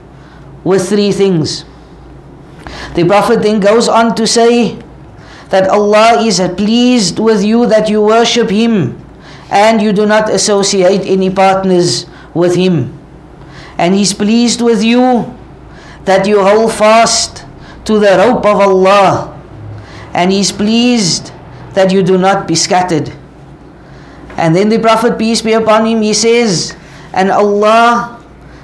with 0.65 0.89
three 0.89 1.13
things. 1.13 1.63
The 2.93 3.05
Prophet 3.07 3.41
then 3.41 3.61
goes 3.61 3.87
on 3.87 4.15
to 4.19 4.27
say 4.27 4.75
that 5.47 5.69
Allah 5.69 6.19
is 6.19 6.43
pleased 6.59 7.19
with 7.23 7.39
you 7.41 7.65
that 7.71 7.87
you 7.87 8.01
worship 8.03 8.49
Him 8.51 8.98
and 9.50 9.82
you 9.82 9.92
do 9.92 10.06
not 10.06 10.30
associate 10.30 11.02
any 11.06 11.28
partners 11.28 12.06
with 12.34 12.54
Him. 12.54 12.96
And 13.76 13.94
He's 13.94 14.14
pleased 14.14 14.60
with 14.60 14.82
you 14.82 15.36
that 16.04 16.26
you 16.26 16.42
hold 16.42 16.72
fast 16.72 17.44
to 17.84 17.98
the 17.98 18.16
rope 18.18 18.46
of 18.46 18.60
Allah. 18.60 19.36
And 20.14 20.30
He's 20.30 20.52
pleased 20.52 21.32
that 21.74 21.92
you 21.92 22.02
do 22.02 22.18
not 22.18 22.46
be 22.46 22.54
scattered. 22.54 23.12
And 24.36 24.54
then 24.54 24.68
the 24.68 24.78
Prophet, 24.78 25.18
peace 25.18 25.42
be 25.42 25.52
upon 25.52 25.86
him, 25.86 26.02
he 26.02 26.14
says, 26.14 26.74
And 27.12 27.30
Allah, 27.30 28.22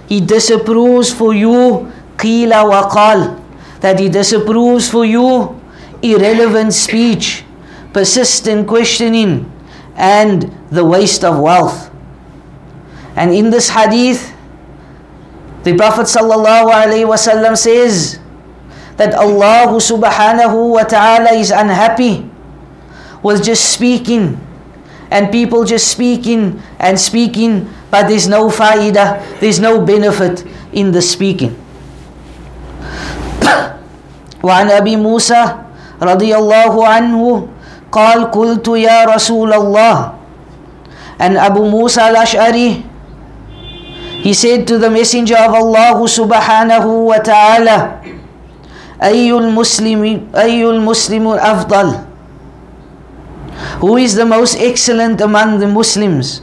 He 0.09 0.21
disapproves 0.21 1.13
for 1.13 1.35
you 1.35 1.93
qila 2.17 2.65
wa 2.69 2.89
qal, 2.89 3.37
that 3.81 4.01
He 4.01 4.09
disapproves 4.09 4.89
for 4.89 5.05
you 5.05 5.61
irrelevant 6.03 6.73
speech, 6.73 7.45
persistent 7.93 8.67
questioning, 8.67 9.51
and 9.96 10.52
the 10.70 10.84
waste 10.86 11.24
of 11.24 11.40
wealth. 11.40 11.92
And 13.16 13.34
in 13.34 13.50
this 13.50 13.70
hadith, 13.70 14.34
the 15.64 15.76
Prophet 15.76 16.08
ﷺ 16.08 17.58
says 17.58 18.20
that 18.98 19.14
Allah 19.14 19.68
subhanahu 19.78 20.74
wa 20.74 20.84
ta'ala 20.84 21.34
is 21.38 21.52
unhappy 21.52 22.26
with 23.22 23.44
just 23.44 23.70
speaking 23.74 24.40
and 25.12 25.30
people 25.32 25.66
just 25.66 25.92
speaking 25.92 26.62
and 26.80 26.98
speaking, 27.00 27.68
but 27.92 28.08
there's 28.08 28.28
no 28.28 28.48
faida, 28.50 29.20
there's 29.40 29.60
no 29.60 29.84
benefit 29.84 30.46
in 30.74 30.92
the 30.92 31.02
speaking. 31.02 31.54
وعن 34.42 34.72
أبي 34.74 34.98
موسى 34.98 35.44
رضي 36.02 36.32
الله 36.34 36.74
عنه 36.74 37.22
قال 37.97 38.29
قلت 38.31 38.69
يا 38.77 39.09
رسول 39.09 39.53
الله 39.57 40.13
and 41.19 41.41
Abu 41.41 41.65
Musa 41.65 42.13
al-Ash'ari 42.13 42.85
he 44.21 44.35
said 44.37 44.69
to 44.69 44.77
the 44.77 44.91
messenger 44.93 45.37
of 45.41 45.57
Allah 45.57 45.97
subhanahu 46.05 47.09
wa 47.09 47.17
ta'ala 47.25 48.05
أي 49.03 49.29
المسلم 49.33 50.33
أي 50.37 50.65
المسلم 50.65 51.25
أفضل 51.29 51.89
Who 53.81 53.97
is 53.97 54.15
the 54.17 54.25
most 54.25 54.57
excellent 54.61 55.21
among 55.21 55.61
the 55.61 55.69
Muslims? 55.69 56.41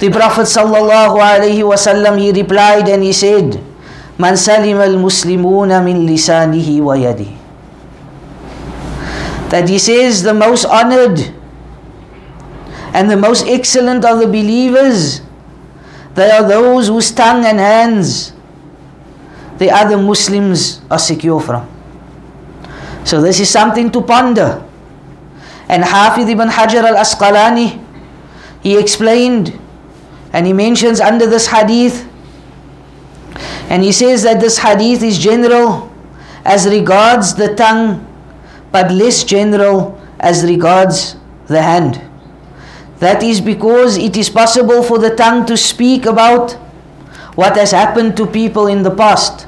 The 0.00 0.08
Prophet 0.12 0.44
sallallahu 0.48 1.16
alaihi 1.20 1.60
wasallam 1.64 2.16
he 2.20 2.32
replied 2.32 2.88
and 2.88 3.00
he 3.04 3.12
said 3.12 3.60
من 4.18 4.36
سلم 4.36 4.80
المسلمون 4.80 5.82
من 5.84 6.06
لسانه 6.06 6.68
ويده 6.80 7.43
that 9.54 9.68
he 9.68 9.78
says 9.78 10.24
the 10.24 10.34
most 10.34 10.64
honored 10.64 11.30
and 12.92 13.08
the 13.08 13.16
most 13.16 13.46
excellent 13.46 14.04
of 14.04 14.18
the 14.18 14.26
believers 14.26 15.20
they 16.16 16.28
are 16.28 16.42
those 16.42 16.88
whose 16.88 17.12
tongue 17.12 17.44
and 17.44 17.60
hands 17.60 18.32
the 19.58 19.70
other 19.70 19.96
Muslims 19.96 20.80
are 20.90 20.98
secure 20.98 21.40
from. 21.40 21.70
So 23.04 23.20
this 23.20 23.38
is 23.38 23.48
something 23.48 23.92
to 23.92 24.02
ponder. 24.02 24.66
And 25.68 25.84
Hafid 25.84 26.28
ibn 26.28 26.48
Hajar 26.48 26.82
al-Asqalani, 26.82 27.78
he 28.60 28.76
explained 28.76 29.56
and 30.32 30.48
he 30.48 30.52
mentions 30.52 31.00
under 31.00 31.26
this 31.28 31.46
hadith 31.46 32.08
and 33.70 33.84
he 33.84 33.92
says 33.92 34.24
that 34.24 34.40
this 34.40 34.58
hadith 34.58 35.04
is 35.04 35.16
general 35.16 35.94
as 36.44 36.66
regards 36.66 37.36
the 37.36 37.54
tongue 37.54 38.04
but 38.74 38.90
less 38.90 39.22
general 39.22 39.96
as 40.18 40.42
regards 40.42 41.14
the 41.46 41.62
hand. 41.62 42.02
That 42.98 43.22
is 43.22 43.40
because 43.40 43.96
it 43.96 44.16
is 44.16 44.28
possible 44.28 44.82
for 44.82 44.98
the 44.98 45.14
tongue 45.14 45.46
to 45.46 45.56
speak 45.56 46.06
about 46.06 46.54
what 47.38 47.54
has 47.54 47.70
happened 47.70 48.16
to 48.16 48.26
people 48.26 48.66
in 48.66 48.82
the 48.82 48.90
past. 48.90 49.46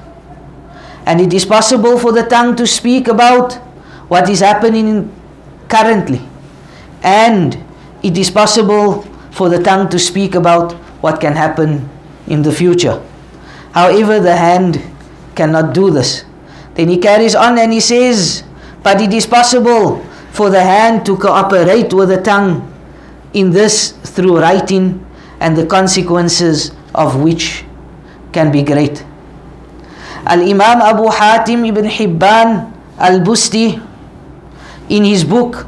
And 1.06 1.20
it 1.20 1.34
is 1.34 1.44
possible 1.44 1.98
for 1.98 2.12
the 2.12 2.22
tongue 2.22 2.54
to 2.54 2.68
speak 2.68 3.08
about 3.08 3.54
what 4.06 4.30
is 4.30 4.38
happening 4.38 5.10
currently. 5.68 6.22
And 7.02 7.58
it 8.04 8.16
is 8.16 8.30
possible 8.30 9.02
for 9.32 9.48
the 9.48 9.60
tongue 9.60 9.88
to 9.88 9.98
speak 9.98 10.36
about 10.36 10.74
what 11.02 11.20
can 11.20 11.34
happen 11.34 11.88
in 12.28 12.42
the 12.42 12.52
future. 12.52 13.02
However, 13.72 14.20
the 14.20 14.36
hand 14.36 14.80
cannot 15.34 15.74
do 15.74 15.90
this. 15.90 16.24
Then 16.74 16.88
he 16.88 16.98
carries 16.98 17.34
on 17.34 17.58
and 17.58 17.72
he 17.72 17.80
says, 17.80 18.45
but 18.87 19.03
it 19.03 19.11
is 19.12 19.27
possible 19.27 19.99
for 20.31 20.46
the 20.49 20.62
hand 20.62 21.03
to 21.05 21.18
cooperate 21.18 21.90
with 21.92 22.07
the 22.09 22.22
tongue 22.22 22.62
in 23.35 23.51
this 23.51 23.99
through 24.14 24.38
writing 24.38 25.03
and 25.42 25.59
the 25.59 25.66
consequences 25.66 26.70
of 26.94 27.18
which 27.18 27.64
can 28.31 28.53
be 28.55 28.62
great. 28.62 29.03
Al 30.22 30.38
Imam 30.38 30.79
Abu 30.87 31.03
Hatim 31.11 31.66
ibn 31.66 31.83
Hibban 31.90 32.70
al 32.96 33.18
Busti, 33.27 33.75
in 34.88 35.03
his 35.03 35.25
book 35.27 35.66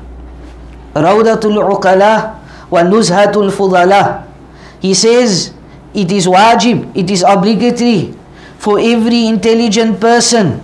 Rawdatul 0.95 1.59
Uqala 1.59 2.39
wa 2.71 2.83
Nuzhatul 2.87 3.51
Fudala, 3.51 4.31
he 4.79 4.95
says 4.95 5.53
it 5.93 6.13
is 6.13 6.29
wajib, 6.31 6.87
it 6.95 7.11
is 7.11 7.25
obligatory 7.27 8.15
for 8.63 8.79
every 8.79 9.27
intelligent 9.27 9.99
person 10.01 10.63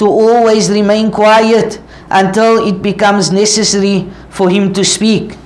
to 0.00 0.06
always 0.08 0.70
remain 0.70 1.10
quiet 1.10 1.78
until 2.10 2.66
it 2.66 2.80
becomes 2.80 3.30
necessary 3.30 4.08
for 4.30 4.48
him 4.48 4.72
to 4.72 4.82
speak. 4.82 5.36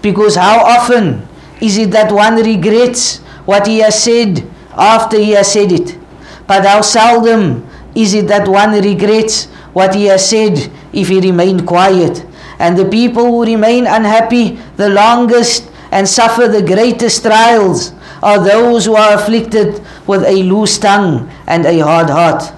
Because 0.00 0.36
how 0.36 0.60
often 0.60 1.26
is 1.60 1.76
it 1.76 1.90
that 1.90 2.12
one 2.12 2.36
regrets 2.36 3.18
what 3.44 3.66
he 3.66 3.80
has 3.80 4.00
said 4.02 4.46
after 4.76 5.18
he 5.18 5.32
has 5.32 5.52
said 5.52 5.72
it? 5.72 5.98
But 6.46 6.64
how 6.64 6.82
seldom 6.82 7.66
is 7.96 8.14
it 8.14 8.28
that 8.28 8.46
one 8.46 8.72
regrets 8.80 9.46
what 9.74 9.96
he 9.96 10.06
has 10.06 10.30
said 10.30 10.70
if 10.92 11.08
he 11.08 11.20
remained 11.20 11.66
quiet? 11.66 12.24
And 12.60 12.78
the 12.78 12.88
people 12.88 13.24
who 13.24 13.44
remain 13.44 13.86
unhappy 13.88 14.56
the 14.76 14.88
longest 14.88 15.68
and 15.90 16.08
suffer 16.08 16.46
the 16.46 16.62
greatest 16.62 17.24
trials 17.24 17.92
are 18.22 18.42
those 18.42 18.86
who 18.86 18.94
are 18.94 19.14
afflicted 19.18 19.82
with 20.06 20.22
a 20.22 20.42
loose 20.44 20.78
tongue 20.78 21.28
and 21.48 21.66
a 21.66 21.80
hard 21.80 22.08
heart. 22.08 22.55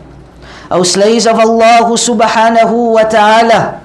O 0.72 0.82
slaves 0.82 1.28
of 1.28 1.38
Allah 1.38 1.86
subhanahu 1.86 2.98
wa 2.98 3.04
ta'ala, 3.06 3.78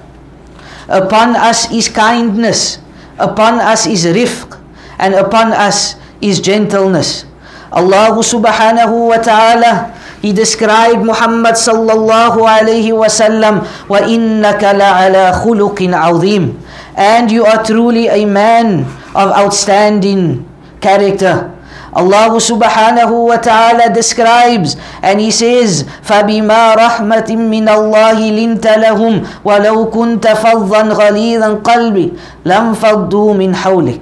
upon 0.89 1.35
us 1.35 1.69
is 1.69 1.89
kindness, 1.89 2.79
upon 3.21 3.61
us 3.61 3.85
is 3.85 4.09
rifq, 4.09 4.57
and 4.97 5.13
upon 5.13 5.53
us 5.53 5.95
is 6.17 6.41
gentleness. 6.41 7.29
Allah 7.69 8.17
subhanahu 8.17 9.13
wa 9.13 9.19
ta'ala, 9.21 9.93
He 10.19 10.33
described 10.33 11.05
Muhammad 11.05 11.55
sallallahu 11.55 12.41
alayhi 12.43 12.91
wa 12.91 13.07
sallam, 13.07 13.63
وَإِنَّكَ 13.87 14.59
لَعَلَى 14.59 15.25
خُلُقٍ 15.45 15.77
عَظِيمٍ 15.79 16.43
And 16.99 17.31
you 17.31 17.45
are 17.45 17.63
truly 17.63 18.07
a 18.11 18.25
man 18.27 18.83
of 19.15 19.27
outstanding 19.31 20.43
character. 20.81 21.52
Allah 21.93 22.29
subhanahu 22.37 23.33
wa 23.33 23.37
ta'ala 23.37 23.89
describes 23.89 24.77
and 25.01 25.19
He 25.19 25.31
says, 25.31 25.83
فَبِمَا 26.05 26.77
رَحْمَةٍ 26.77 27.29
مِّنَ 27.33 27.65
اللَّهِ 27.65 28.17
لِنْتَ 28.29 28.65
لَهُمْ 28.65 29.43
وَلَوْ 29.45 29.77
كُنْتَ 29.89 30.25
فَظًّا 30.27 30.83
غَلِيظًا 30.93 31.63
قَلْبِ 31.65 31.95
لَمْ 32.45 32.65
فَضُّوا 32.73 33.33
مِنْ 33.33 33.55
حَوْلِكَ 33.55 34.01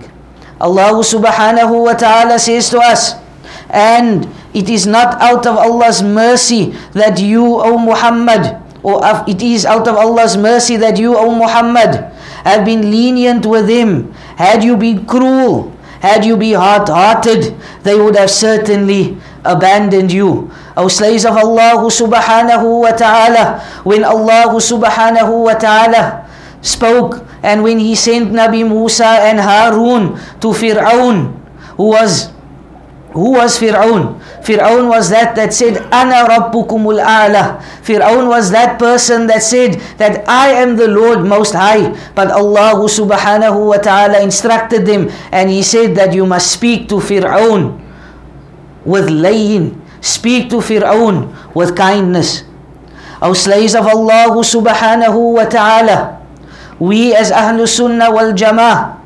Allah 0.58 0.97
subhanahu 1.06 1.86
wa 1.86 1.93
ta'ala 1.93 2.39
says 2.41 2.69
to 2.73 2.82
us, 2.82 3.13
and 3.69 4.26
it 4.58 4.69
is 4.73 4.88
not 4.89 5.21
out 5.21 5.45
of 5.45 5.54
Allah's 5.56 6.02
mercy 6.02 6.73
that 6.97 7.21
you, 7.21 7.62
O 7.62 7.78
Muhammad, 7.78 8.58
or 8.82 9.06
it 9.30 9.41
is 9.45 9.65
out 9.69 9.88
of 9.88 9.93
Allah's 9.95 10.34
mercy 10.36 10.76
that 10.82 10.97
you, 10.97 11.13
O 11.15 11.30
Muhammad, 11.30 12.10
have 12.41 12.65
been 12.65 12.89
lenient 12.89 13.45
with 13.45 13.67
them. 13.67 14.12
Had 14.34 14.63
you 14.63 14.78
been 14.78 15.06
cruel, 15.06 15.70
had 16.03 16.27
you 16.27 16.35
be 16.37 16.51
hard 16.59 16.91
hearted, 16.91 17.55
they 17.87 17.95
would 17.95 18.19
have 18.19 18.27
certainly 18.27 19.15
abandoned 19.47 20.11
you. 20.11 20.51
O 20.77 20.91
slaves 20.91 21.23
of 21.23 21.38
Allah 21.38 21.79
subhanahu 21.87 22.83
wa 22.83 22.91
ta'ala, 22.91 23.62
when 23.87 24.03
Allah 24.03 24.51
subhanahu 24.59 25.47
wa 25.47 25.55
ta'ala 25.55 26.27
spoke 26.59 27.23
and 27.47 27.62
when 27.62 27.79
he 27.79 27.95
sent 27.95 28.35
Nabi 28.35 28.67
Musa 28.67 29.23
and 29.23 29.38
Harun 29.38 30.19
to 30.43 30.51
Fir'aun, 30.51 31.38
who 31.79 31.95
was 31.95 32.32
Who 33.12 33.37
was 33.37 33.61
Fir'aun? 33.61 34.16
Fir'aun 34.40 34.88
was 34.88 35.11
that 35.12 35.37
that 35.37 35.53
said, 35.53 35.77
Ana 35.92 36.25
Rabbukumul 36.25 36.96
A'la. 36.96 37.61
Fir'aun 37.85 38.29
was 38.29 38.51
that 38.51 38.79
person 38.79 39.27
that 39.29 39.42
said 39.44 39.77
that 40.01 40.25
I 40.29 40.57
am 40.57 40.77
the 40.77 40.88
Lord 40.88 41.20
Most 41.20 41.53
High. 41.53 41.92
But 42.16 42.33
Allah 42.33 42.81
subhanahu 42.88 43.68
wa 43.68 43.77
ta'ala 43.77 44.25
instructed 44.25 44.87
them 44.88 45.12
and 45.31 45.51
He 45.53 45.62
said 45.62 45.94
that 45.96 46.14
you 46.16 46.25
must 46.25 46.53
speak 46.53 46.88
to 46.88 46.96
Fir'aun 47.05 47.77
with 48.85 49.11
layin. 49.12 49.77
Speak 50.01 50.48
to 50.48 50.64
Fir'aun 50.64 51.29
with 51.55 51.77
kindness. 51.77 52.44
O 53.20 53.35
slaves 53.37 53.77
of 53.77 53.87
Allah 53.87 54.33
subhanahu 54.40 55.37
wa 55.37 55.44
ta'ala, 55.46 56.18
we 56.81 57.14
as 57.14 57.31
Ahlul 57.31 57.68
Sunnah 57.68 58.11
wal 58.11 58.33
Jama'ah, 58.35 58.98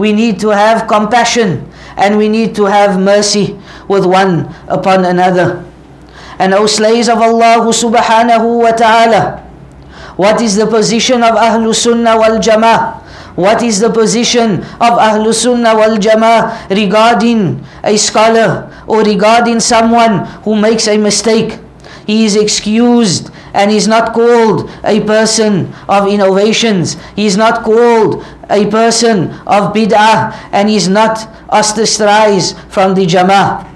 we 0.00 0.10
need 0.10 0.40
to 0.40 0.50
have 0.50 0.88
compassion 0.88 1.68
and 1.96 2.16
we 2.18 2.28
need 2.28 2.54
to 2.56 2.64
have 2.64 2.98
mercy 3.00 3.58
with 3.88 4.06
one 4.06 4.52
upon 4.68 5.04
another. 5.04 5.64
And 6.38 6.54
O 6.54 6.66
slaves 6.66 7.08
of 7.08 7.18
Allah 7.18 7.62
subhanahu 7.70 8.62
wa 8.62 8.72
ta'ala, 8.72 9.42
what 10.16 10.40
is 10.40 10.56
the 10.56 10.66
position 10.66 11.22
of 11.22 11.34
Ahlul 11.36 11.74
Sunnah 11.74 12.16
wal 12.18 12.38
Jama'ah? 12.38 13.00
What 13.34 13.62
is 13.62 13.80
the 13.80 13.88
position 13.88 14.60
of 14.76 15.00
Ahlul 15.00 15.32
Sunnah 15.32 15.72
wal 15.74 15.96
Jama'ah 15.96 16.68
regarding 16.68 17.64
a 17.82 17.96
scholar 17.96 18.68
or 18.86 19.00
regarding 19.02 19.60
someone 19.60 20.26
who 20.44 20.56
makes 20.56 20.86
a 20.88 20.98
mistake? 20.98 21.58
He 22.06 22.24
is 22.24 22.36
excused 22.36 23.30
and 23.54 23.70
he's 23.70 23.86
not 23.88 24.12
called 24.12 24.70
a 24.84 25.00
person 25.04 25.72
of 25.88 26.08
innovations. 26.08 26.96
He's 27.14 27.36
not 27.36 27.62
called 27.62 28.24
a 28.48 28.66
person 28.70 29.30
of 29.46 29.72
bid'ah 29.74 30.32
and 30.52 30.68
he's 30.68 30.88
not 30.88 31.28
ostracized 31.48 32.58
from 32.68 32.94
the 32.94 33.06
jama'ah. 33.06 33.68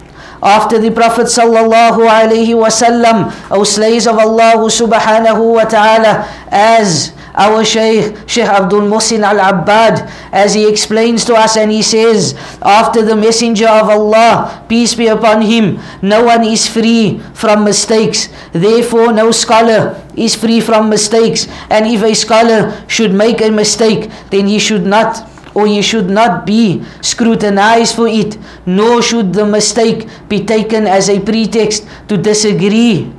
After 0.43 0.79
the 0.79 0.91
Prophet 0.91 1.27
sallallahu 1.27 2.05
alaihi 2.07 2.53
wasallam, 2.55 3.33
O 3.51 3.65
slaves 3.65 4.07
of 4.07 4.19
Allah 4.19 4.61
subhanahu 4.69 5.55
wa 5.57 5.65
ta'ala, 5.65 6.29
as 6.53 7.13
our 7.37 7.65
Shaykh, 7.65 8.17
Shaykh 8.27 8.49
Abdul 8.49 8.89
Muhsin 8.89 9.21
Al 9.23 9.37
Abbad, 9.37 10.09
as 10.33 10.55
he 10.55 10.69
explains 10.69 11.25
to 11.27 11.35
us 11.35 11.57
and 11.57 11.71
he 11.71 11.83
says, 11.83 12.35
after 12.63 13.05
the 13.05 13.15
Messenger 13.15 13.69
of 13.69 13.89
Allah, 13.89 14.65
peace 14.69 14.95
be 14.95 15.07
upon 15.07 15.43
him, 15.43 15.79
no 16.01 16.25
one 16.25 16.45
is 16.45 16.67
free 16.67 17.21
from 17.35 17.65
mistakes. 17.65 18.29
Therefore, 18.53 19.13
no 19.13 19.31
scholar 19.31 20.01
is 20.17 20.35
free 20.35 20.61
from 20.61 20.89
mistakes. 20.89 21.47
And 21.69 21.87
if 21.87 22.03
a 22.03 22.15
scholar 22.15 22.73
should 22.89 23.13
make 23.13 23.43
a 23.43 23.51
mistake, 23.51 24.11
then 24.31 24.47
he 24.47 24.59
should 24.59 24.87
not 24.87 25.29
or 25.55 25.67
he 25.67 25.81
should 25.81 26.11
not 26.11 26.45
be 26.45 26.85
scrutinized 27.01 27.97
for 27.97 28.07
it, 28.07 28.37
nor 28.67 29.01
should 29.01 29.33
the 29.33 29.47
mistake 29.47 30.07
be 30.29 30.45
taken 30.45 30.87
as 30.87 31.09
a 31.09 31.19
pretext 31.19 31.89
to 32.09 32.19
disagree 32.19 33.11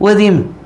with 0.00 0.18
him 0.18 0.57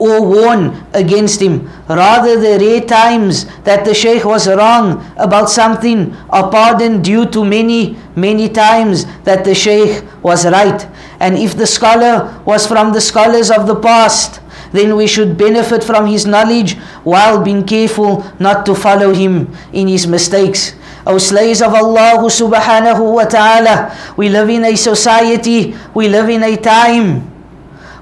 or 0.00 0.24
warn 0.24 0.82
against 0.94 1.40
him. 1.40 1.68
Rather, 1.86 2.40
the 2.40 2.58
rare 2.58 2.80
times 2.80 3.44
that 3.62 3.84
the 3.84 3.94
Shaykh 3.94 4.24
was 4.24 4.48
wrong 4.48 5.04
about 5.16 5.50
something 5.50 6.16
are 6.30 6.50
pardoned 6.50 7.04
due 7.04 7.26
to 7.26 7.44
many, 7.44 7.96
many 8.16 8.48
times 8.48 9.04
that 9.24 9.44
the 9.44 9.54
Shaykh 9.54 10.02
was 10.24 10.46
right. 10.46 10.88
And 11.20 11.36
if 11.36 11.54
the 11.54 11.66
scholar 11.66 12.42
was 12.46 12.66
from 12.66 12.92
the 12.92 13.00
scholars 13.00 13.50
of 13.50 13.66
the 13.66 13.76
past, 13.76 14.40
then 14.72 14.96
we 14.96 15.06
should 15.06 15.36
benefit 15.36 15.84
from 15.84 16.06
his 16.06 16.24
knowledge 16.24 16.78
while 17.04 17.42
being 17.44 17.64
careful 17.64 18.24
not 18.40 18.64
to 18.66 18.74
follow 18.74 19.12
him 19.12 19.52
in 19.72 19.86
his 19.86 20.06
mistakes. 20.06 20.74
O 21.06 21.18
slaves 21.18 21.60
of 21.60 21.74
Allah 21.74 22.24
subhanahu 22.24 23.14
wa 23.20 23.24
ta'ala, 23.24 23.92
we 24.16 24.28
live 24.28 24.48
in 24.48 24.64
a 24.64 24.76
society, 24.76 25.74
we 25.92 26.08
live 26.08 26.28
in 26.28 26.42
a 26.42 26.56
time 26.56 27.29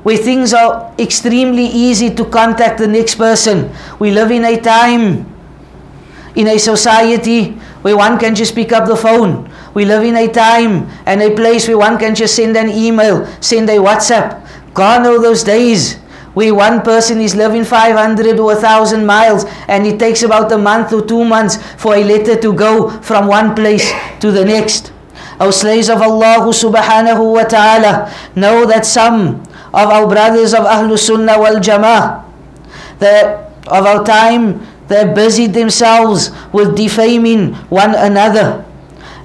where 0.03 0.17
things 0.17 0.53
are 0.55 0.95
extremely 0.99 1.67
easy 1.67 2.15
to 2.15 2.25
contact 2.25 2.79
the 2.79 2.87
next 2.87 3.17
person. 3.17 3.73
We 3.99 4.11
live 4.11 4.31
in 4.31 4.45
a 4.45 4.61
time, 4.61 5.27
in 6.35 6.47
a 6.49 6.59
society 6.59 7.51
where 7.83 7.97
one 7.97 8.19
can 8.19 8.35
just 8.35 8.55
pick 8.55 8.73
up 8.73 8.87
the 8.87 8.97
phone. 8.97 9.51
We 9.75 9.85
live 9.85 10.03
in 10.05 10.17
a 10.17 10.29
time 10.29 10.89
and 11.07 11.23
a 11.23 11.35
place 11.35 11.69
where 11.69 11.79
one 11.79 11.99
can 11.99 12.15
just 12.15 12.35
send 12.35 12.57
an 12.57 12.69
email, 12.71 13.27
send 13.41 13.69
a 13.71 13.77
WhatsApp. 13.77 14.47
Gone 14.75 15.07
are 15.07 15.21
those 15.21 15.45
days 15.45 15.97
where 16.35 16.55
one 16.55 16.83
person 16.83 17.21
is 17.21 17.35
living 17.35 17.65
500 17.65 18.39
or 18.39 18.55
1000 18.55 19.05
miles 19.05 19.45
and 19.67 19.87
it 19.87 19.99
takes 19.99 20.23
about 20.23 20.53
a 20.53 20.59
month 20.59 20.93
or 20.93 21.05
two 21.05 21.25
months 21.25 21.57
for 21.81 21.97
a 21.97 22.05
letter 22.05 22.41
to 22.41 22.53
go 22.53 22.91
from 23.03 23.27
one 23.27 23.55
place 23.55 23.91
to 24.21 24.31
the 24.31 24.45
next. 24.45 24.93
Our 25.41 25.53
slaves 25.53 25.89
of 25.89 26.03
Allah 26.03 26.47
subhanahu 26.51 27.35
wa 27.35 27.45
ta'ala 27.45 28.13
know 28.35 28.67
that 28.67 28.87
some 28.87 29.43
of 29.73 29.87
our 29.91 30.07
brothers 30.09 30.55
of 30.55 30.65
Ahlul 30.65 30.99
Sunnah 30.99 31.39
wal 31.39 31.61
Jama'ah, 31.61 32.25
that 32.99 33.53
of 33.67 33.85
our 33.85 34.05
time, 34.05 34.67
they 34.89 35.05
busied 35.13 35.53
themselves 35.53 36.31
with 36.53 36.77
defaming 36.77 37.55
one 37.69 37.95
another. 37.95 38.65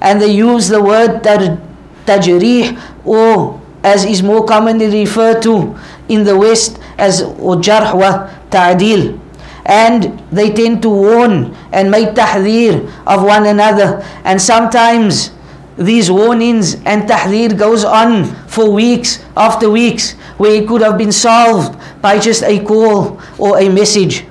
And 0.02 0.22
they 0.22 0.32
use 0.32 0.68
the 0.68 0.84
word 0.84 1.24
tajrih 1.24 2.76
or 3.06 3.62
as 3.84 4.06
is 4.06 4.24
more 4.24 4.46
commonly 4.46 4.88
referred 4.88 5.42
to 5.44 5.76
in 6.08 6.24
the 6.24 6.38
West 6.38 6.80
as 6.98 7.22
jarh 7.64 7.96
wa 7.96 8.28
ta'dil. 8.50 9.20
And 9.66 10.20
they 10.32 10.52
tend 10.52 10.82
to 10.84 10.90
warn 10.90 11.56
and 11.72 11.90
make 11.90 12.16
tahdir 12.16 12.84
of 13.08 13.24
one 13.24 13.46
another. 13.46 14.04
And 14.24 14.42
sometimes 14.42 15.32
these 15.78 16.12
warnings 16.12 16.76
and 16.86 17.10
tahdir 17.10 17.58
goes 17.58 17.84
on 17.84 18.26
for 18.46 18.70
weeks 18.70 19.24
after 19.36 19.70
weeks 19.70 20.14
where 20.38 20.54
it 20.62 20.68
could 20.68 20.82
have 20.82 20.98
been 20.98 21.12
solved 21.12 21.78
by 22.02 22.20
just 22.20 22.44
a 22.44 22.60
call 22.64 23.20
or 23.38 23.60
a 23.60 23.70
message. 23.70 24.26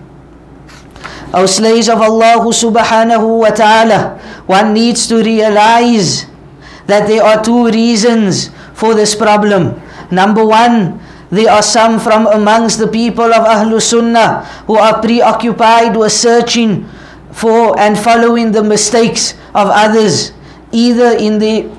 Our 1.33 1.49
slaves 1.49 1.89
of 1.89 2.01
Allah 2.01 2.45
subhanahu 2.45 3.41
wa 3.41 3.51
ta'ala, 3.51 4.21
one 4.45 4.75
needs 4.77 5.09
to 5.09 5.25
realize 5.25 6.27
that 6.87 7.09
there 7.09 7.25
are 7.25 7.43
two 7.43 7.73
reasons 7.73 8.51
for 8.75 8.95
this 8.95 9.15
problem. 9.15 9.81
Number 10.13 10.45
one, 10.45 11.01
there 11.33 11.49
are 11.49 11.65
some 11.65 11.97
from 11.97 12.29
amongst 12.29 12.77
the 12.79 12.87
people 12.87 13.33
of 13.33 13.49
Ahlul 13.49 13.81
Sunnah 13.81 14.45
who 14.69 14.77
are 14.77 15.01
preoccupied 15.01 15.97
with 15.97 16.13
searching 16.13 16.85
for 17.33 17.73
and 17.81 17.97
following 17.97 18.53
the 18.53 18.63
mistakes 18.63 19.33
of 19.57 19.73
others, 19.73 20.37
either 20.73 21.17
in 21.17 21.39
the 21.39 21.71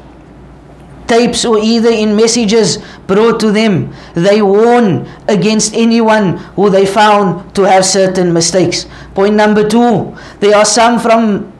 tapes 1.07 1.43
or 1.43 1.59
either 1.59 1.89
in 1.89 2.15
messages 2.15 2.77
brought 3.07 3.39
to 3.39 3.51
them. 3.51 3.93
They 4.13 4.41
warn 4.41 5.07
against 5.27 5.73
anyone 5.75 6.37
who 6.55 6.69
they 6.69 6.85
found 6.85 7.53
to 7.55 7.63
have 7.63 7.85
certain 7.85 8.31
mistakes. 8.31 8.87
Point 9.13 9.35
number 9.35 9.67
two, 9.67 10.15
there 10.39 10.55
are 10.55 10.65
some 10.65 10.99
from 10.99 11.51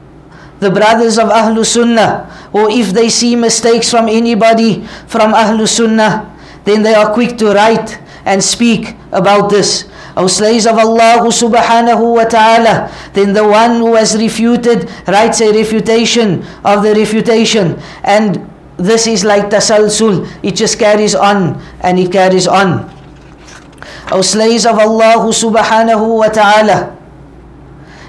the 0.59 0.71
brothers 0.71 1.19
of 1.19 1.27
Ahlul 1.29 1.65
Sunnah, 1.65 2.31
or 2.53 2.69
if 2.71 2.93
they 2.93 3.09
see 3.09 3.35
mistakes 3.35 3.91
from 3.91 4.07
anybody 4.07 4.85
from 5.07 5.33
Ahlul 5.33 5.67
Sunnah, 5.67 6.31
then 6.63 6.83
they 6.83 6.93
are 6.95 7.13
quick 7.13 7.37
to 7.39 7.51
write 7.51 7.99
and 8.25 8.41
speak 8.41 8.95
about 9.11 9.49
this. 9.49 9.89
O 10.15 10.27
slaves 10.27 10.65
of 10.67 10.77
Allah 10.77 11.25
subhanahu 11.25 12.15
wa 12.15 12.23
ta'ala, 12.25 12.91
then 13.13 13.33
the 13.33 13.47
one 13.47 13.81
who 13.81 13.95
has 13.95 14.15
refuted 14.15 14.89
writes 15.07 15.41
a 15.41 15.51
refutation 15.51 16.45
of 16.63 16.83
the 16.83 16.93
refutation 16.93 17.81
and 18.03 18.37
this 18.77 19.07
is 19.07 19.23
like 19.23 19.49
tasalsul. 19.49 20.29
It 20.43 20.55
just 20.55 20.77
carries 20.77 21.15
on 21.15 21.61
and 21.81 21.97
it 21.97 22.11
carries 22.11 22.47
on. 22.47 22.89
O 24.11 24.21
slaves 24.21 24.65
of 24.65 24.77
Allah 24.77 25.25
subhanahu 25.33 26.19
wa 26.21 26.29
ta'ala, 26.29 26.93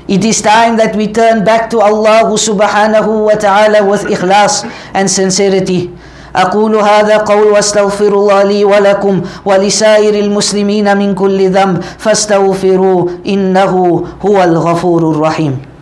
it 0.07 0.25
is 0.25 0.43
time 0.43 0.77
that 0.77 0.95
we 0.97 1.09
turn 1.09 1.45
back 1.45 1.71
to 1.71 1.81
Allah 1.81 2.29
subhanahu 2.37 3.25
wa 3.25 3.37
ta'ala 3.40 3.81
with 3.88 4.05
ikhlas 4.05 4.69
and 4.93 5.09
sincerity. 5.09 5.88
أقول 6.37 6.77
هذا 6.77 7.16
قول 7.16 7.47
واستغفر 7.47 8.09
الله 8.09 8.42
لي 8.42 8.64
ولكم 8.64 9.23
ولسائر 9.44 10.14
المسلمين 10.25 10.97
من 10.97 11.14
كل 11.14 11.51
ذنب 11.51 11.83
فاستغفروا 11.99 13.09
إنه 13.27 14.05
هو 14.27 14.42
الغفور 14.42 15.11
الرحيم. 15.11 15.73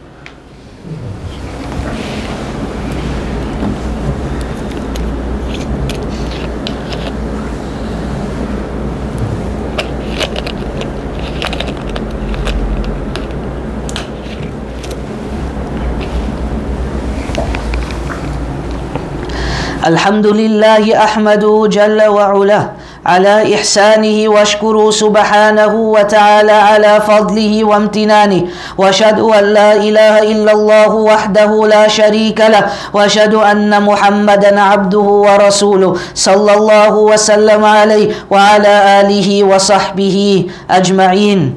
الحمد 19.86 20.26
لله 20.26 21.04
أحمده 21.04 21.66
جل 21.66 22.02
وعلا 22.06 22.62
على 23.06 23.54
إحسانه 23.54 24.28
واشكروا 24.28 24.90
سبحانه 24.90 25.74
وتعالى 25.74 26.52
على 26.52 27.00
فضله 27.00 27.64
وامتنانه. 27.64 28.42
واشهد 28.78 29.18
أن 29.20 29.44
لا 29.44 29.72
إله 29.74 30.14
إلا 30.22 30.52
الله 30.52 30.94
وحده 30.94 31.66
لا 31.66 31.88
شريك 31.88 32.40
له. 32.40 32.66
واشهد 32.94 33.34
أن 33.34 33.82
محمدا 33.82 34.60
عبده 34.60 35.08
ورسوله 35.26 35.96
صلى 36.14 36.52
الله 36.54 36.94
وسلم 36.94 37.64
عليه 37.64 38.14
وعلى 38.30 38.74
آله 39.00 39.44
وصحبه 39.44 40.46
أجمعين. 40.70 41.56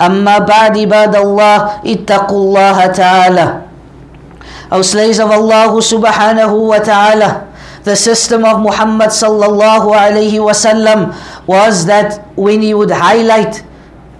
أما 0.00 0.38
بعد 0.38 0.78
عباد 0.78 1.16
الله 1.16 1.56
اتقوا 1.86 2.38
الله 2.44 2.86
تعالى. 2.86 3.63
O 4.74 4.82
slaves 4.82 5.18
of 5.22 5.30
Allah 5.30 5.70
subhanahu 5.78 6.68
wa 6.74 6.78
ta'ala 6.82 7.54
the 7.84 7.94
system 7.94 8.44
of 8.48 8.60
Muhammad 8.60 9.10
sallallahu 9.10 9.92
alayhi 9.92 10.40
wasallam 10.40 11.12
was 11.46 11.84
that 11.84 12.24
when 12.34 12.62
he 12.62 12.72
would 12.72 12.90
highlight 12.90 13.62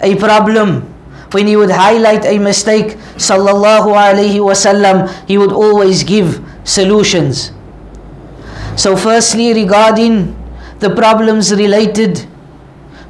a 0.02 0.14
problem, 0.16 0.82
when 1.32 1.46
he 1.46 1.56
would 1.56 1.70
highlight 1.70 2.26
a 2.26 2.38
mistake, 2.38 2.96
sallallahu 3.16 3.96
alayhi 3.96 4.36
wasallam, 4.36 5.08
he 5.26 5.38
would 5.38 5.50
always 5.52 6.04
give 6.04 6.44
solutions. 6.64 7.52
So, 8.76 8.96
firstly, 8.96 9.54
regarding 9.54 10.36
the 10.80 10.90
problems 10.94 11.50
related 11.54 12.26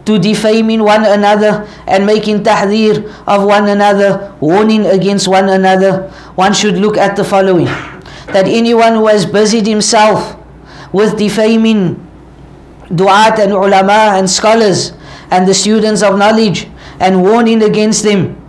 to 0.05 0.19
defaming 0.19 0.83
one 0.83 1.05
another 1.05 1.67
and 1.87 2.05
making 2.07 2.43
tahdir 2.45 3.05
of 3.27 3.45
one 3.45 3.69
another, 3.69 4.35
warning 4.41 4.85
against 4.87 5.29
one 5.29 5.49
another, 5.49 6.09
one 6.35 6.53
should 6.53 6.77
look 6.77 6.97
at 6.97 7.17
the 7.17 7.25
following 7.25 7.67
that 8.33 8.47
anyone 8.47 8.95
who 8.95 9.07
has 9.07 9.25
busied 9.27 9.67
himself 9.67 10.37
with 10.93 11.17
defaming 11.19 12.01
du'at 12.89 13.39
and 13.39 13.53
ulama 13.53 14.17
and 14.17 14.29
scholars 14.29 14.93
and 15.31 15.49
the 15.49 15.55
students 15.55 16.03
of 16.03 16.19
knowledge 16.19 16.69
and 17.01 17.23
warning 17.23 17.63
against 17.63 18.05
them 18.05 18.41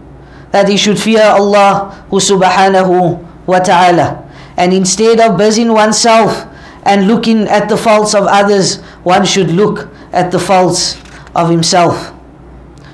that 0.52 0.68
he 0.70 0.78
should 0.78 1.00
fear 1.00 1.24
Allah 1.24 2.06
who 2.10 2.18
subhanahu 2.18 3.20
wa 3.46 3.60
ta'ala. 3.60 4.24
And 4.58 4.74
instead 4.74 5.20
of 5.20 5.38
busying 5.38 5.74
oneself 5.74 6.48
and 6.84 7.08
looking 7.08 7.48
at 7.48 7.68
the 7.68 7.76
faults 7.76 8.14
of 8.16 8.24
others, 8.28 8.80
one 9.04 9.26
should 9.26 9.52
look 9.52 9.90
at 10.14 10.32
the 10.32 10.40
faults 10.40 10.96
of 11.36 11.50
himself. 11.50 12.14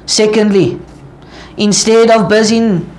Secondly, 0.06 0.80
instead 1.58 2.10
of 2.10 2.27
busying 2.27 2.89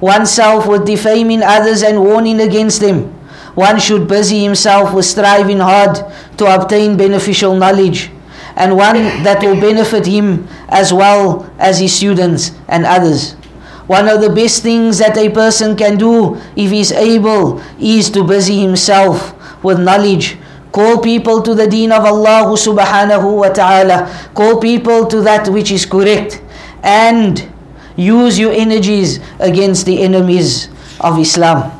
oneself 0.00 0.66
with 0.66 0.86
defaming 0.86 1.42
others 1.42 1.82
and 1.82 2.00
warning 2.00 2.40
against 2.40 2.80
them, 2.80 3.14
one 3.54 3.78
should 3.78 4.06
busy 4.08 4.42
himself 4.42 4.94
with 4.94 5.04
striving 5.04 5.58
hard 5.58 5.98
to 6.38 6.46
obtain 6.46 6.96
beneficial 6.96 7.56
knowledge 7.56 8.10
and 8.56 8.76
one 8.76 8.94
that 9.22 9.42
will 9.42 9.60
benefit 9.60 10.06
him 10.06 10.46
as 10.68 10.92
well 10.92 11.48
as 11.58 11.78
his 11.80 11.94
students 11.94 12.52
and 12.68 12.84
others. 12.86 13.34
One 13.86 14.08
of 14.08 14.20
the 14.20 14.30
best 14.30 14.62
things 14.62 14.98
that 14.98 15.16
a 15.16 15.30
person 15.30 15.74
can 15.76 15.96
do 15.96 16.36
if 16.54 16.70
he 16.70 16.80
is 16.80 16.92
able 16.92 17.62
is 17.80 18.10
to 18.10 18.22
busy 18.22 18.60
himself 18.60 19.34
with 19.64 19.80
knowledge. 19.80 20.36
Call 20.78 21.02
people 21.02 21.42
to 21.42 21.58
the 21.58 21.66
deen 21.66 21.90
of 21.90 22.06
Allah 22.06 22.46
subhanahu 22.54 23.42
wa 23.42 23.50
ta'ala. 23.50 24.06
Call 24.30 24.62
people 24.62 25.10
to 25.10 25.18
that 25.26 25.50
which 25.50 25.74
is 25.74 25.82
correct. 25.82 26.38
And 26.86 27.50
use 27.98 28.38
your 28.38 28.54
energies 28.54 29.18
against 29.42 29.90
the 29.90 29.98
enemies 30.06 30.70
of 31.02 31.18
Islam. 31.18 31.74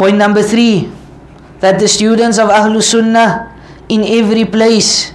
Point 0.00 0.16
number 0.16 0.40
three, 0.40 0.88
that 1.60 1.76
the 1.76 1.84
students 1.84 2.40
of 2.40 2.48
Ahlul 2.48 2.80
Sunnah 2.80 3.60
in 3.92 4.00
every 4.08 4.48
place, 4.48 5.12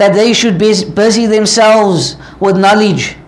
that 0.00 0.16
they 0.16 0.32
should 0.32 0.56
busy 0.56 1.26
themselves 1.28 2.16
with 2.40 2.56
knowledge 2.56 3.20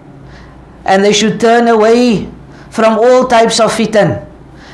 and 0.88 1.04
they 1.04 1.12
should 1.12 1.36
turn 1.36 1.68
away 1.68 2.32
from 2.72 2.96
all 2.96 3.28
types 3.28 3.60
of 3.60 3.68
fitan. 3.68 4.29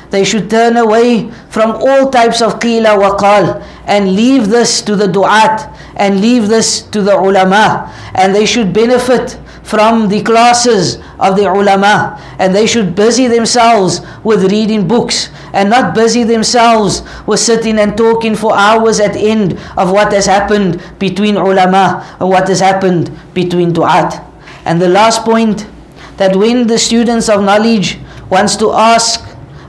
They 0.09 0.23
should 0.23 0.49
turn 0.49 0.77
away 0.77 1.29
from 1.49 1.71
all 1.71 2.09
types 2.09 2.41
of 2.41 2.59
qila 2.59 2.99
wa 2.99 3.17
qal 3.17 3.63
and 3.85 4.15
leave 4.15 4.47
this 4.47 4.81
to 4.83 4.95
the 4.95 5.07
du'at 5.07 5.73
and 5.95 6.21
leave 6.21 6.47
this 6.47 6.81
to 6.93 7.01
the 7.01 7.17
ulama 7.17 7.91
and 8.15 8.33
they 8.33 8.45
should 8.45 8.71
benefit 8.71 9.37
from 9.63 10.07
the 10.07 10.23
classes 10.23 10.97
of 11.19 11.35
the 11.35 11.43
ulama 11.43 12.15
and 12.39 12.55
they 12.55 12.65
should 12.65 12.95
busy 12.95 13.27
themselves 13.27 13.99
with 14.23 14.49
reading 14.49 14.87
books 14.87 15.29
and 15.51 15.69
not 15.69 15.93
busy 15.93 16.23
themselves 16.23 17.01
with 17.25 17.39
sitting 17.39 17.77
and 17.79 17.97
talking 17.97 18.35
for 18.35 18.55
hours 18.55 18.99
at 19.01 19.15
end 19.15 19.59
of 19.75 19.91
what 19.91 20.13
has 20.13 20.25
happened 20.25 20.81
between 20.99 21.35
ulama 21.35 22.05
and 22.21 22.29
what 22.29 22.47
has 22.47 22.61
happened 22.61 23.11
between 23.33 23.73
du'at. 23.73 24.23
And 24.63 24.81
the 24.81 24.87
last 24.87 25.23
point 25.23 25.67
that 26.15 26.35
when 26.35 26.67
the 26.67 26.79
students 26.79 27.27
of 27.27 27.43
knowledge 27.43 27.99
wants 28.29 28.55
to 28.57 28.71
ask 28.71 29.26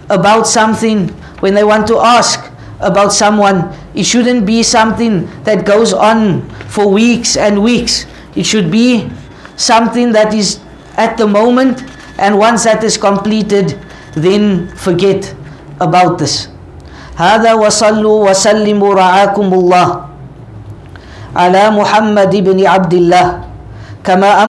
about 0.10 0.48
something, 0.48 1.10
when 1.40 1.54
they 1.54 1.64
want 1.64 1.88
to 1.88 1.98
ask 2.00 2.52
about 2.80 3.14
someone, 3.14 3.72
it 3.96 4.04
shouldn't 4.04 4.46
be 4.46 4.64
something 4.64 5.28
that 5.44 5.66
goes 5.66 5.94
on 5.94 6.48
for 6.68 6.88
weeks 6.88 7.38
and 7.38 7.62
weeks. 7.64 8.06
It 8.36 8.44
should 8.46 8.72
be 8.72 9.10
something 9.56 10.12
that 10.14 10.34
is 10.34 10.60
at 10.98 11.18
the 11.18 11.28
moment, 11.28 11.84
and 12.18 12.38
once 12.38 12.64
that 12.66 12.84
is 12.84 12.98
completed, 12.98 13.80
then 14.16 14.68
forget 14.76 15.34
about 15.80 16.18
this. 16.18 16.50
هذا 17.14 17.54
وصلوا 17.54 18.30
وسلموا 18.30 18.92
رعاكم 18.94 19.48
الله 19.54 19.90
على 21.36 21.64
محمد 21.70 22.34
بن 22.36 22.58
عبد 22.66 22.94
الله 22.94 23.28
كما 24.02 24.42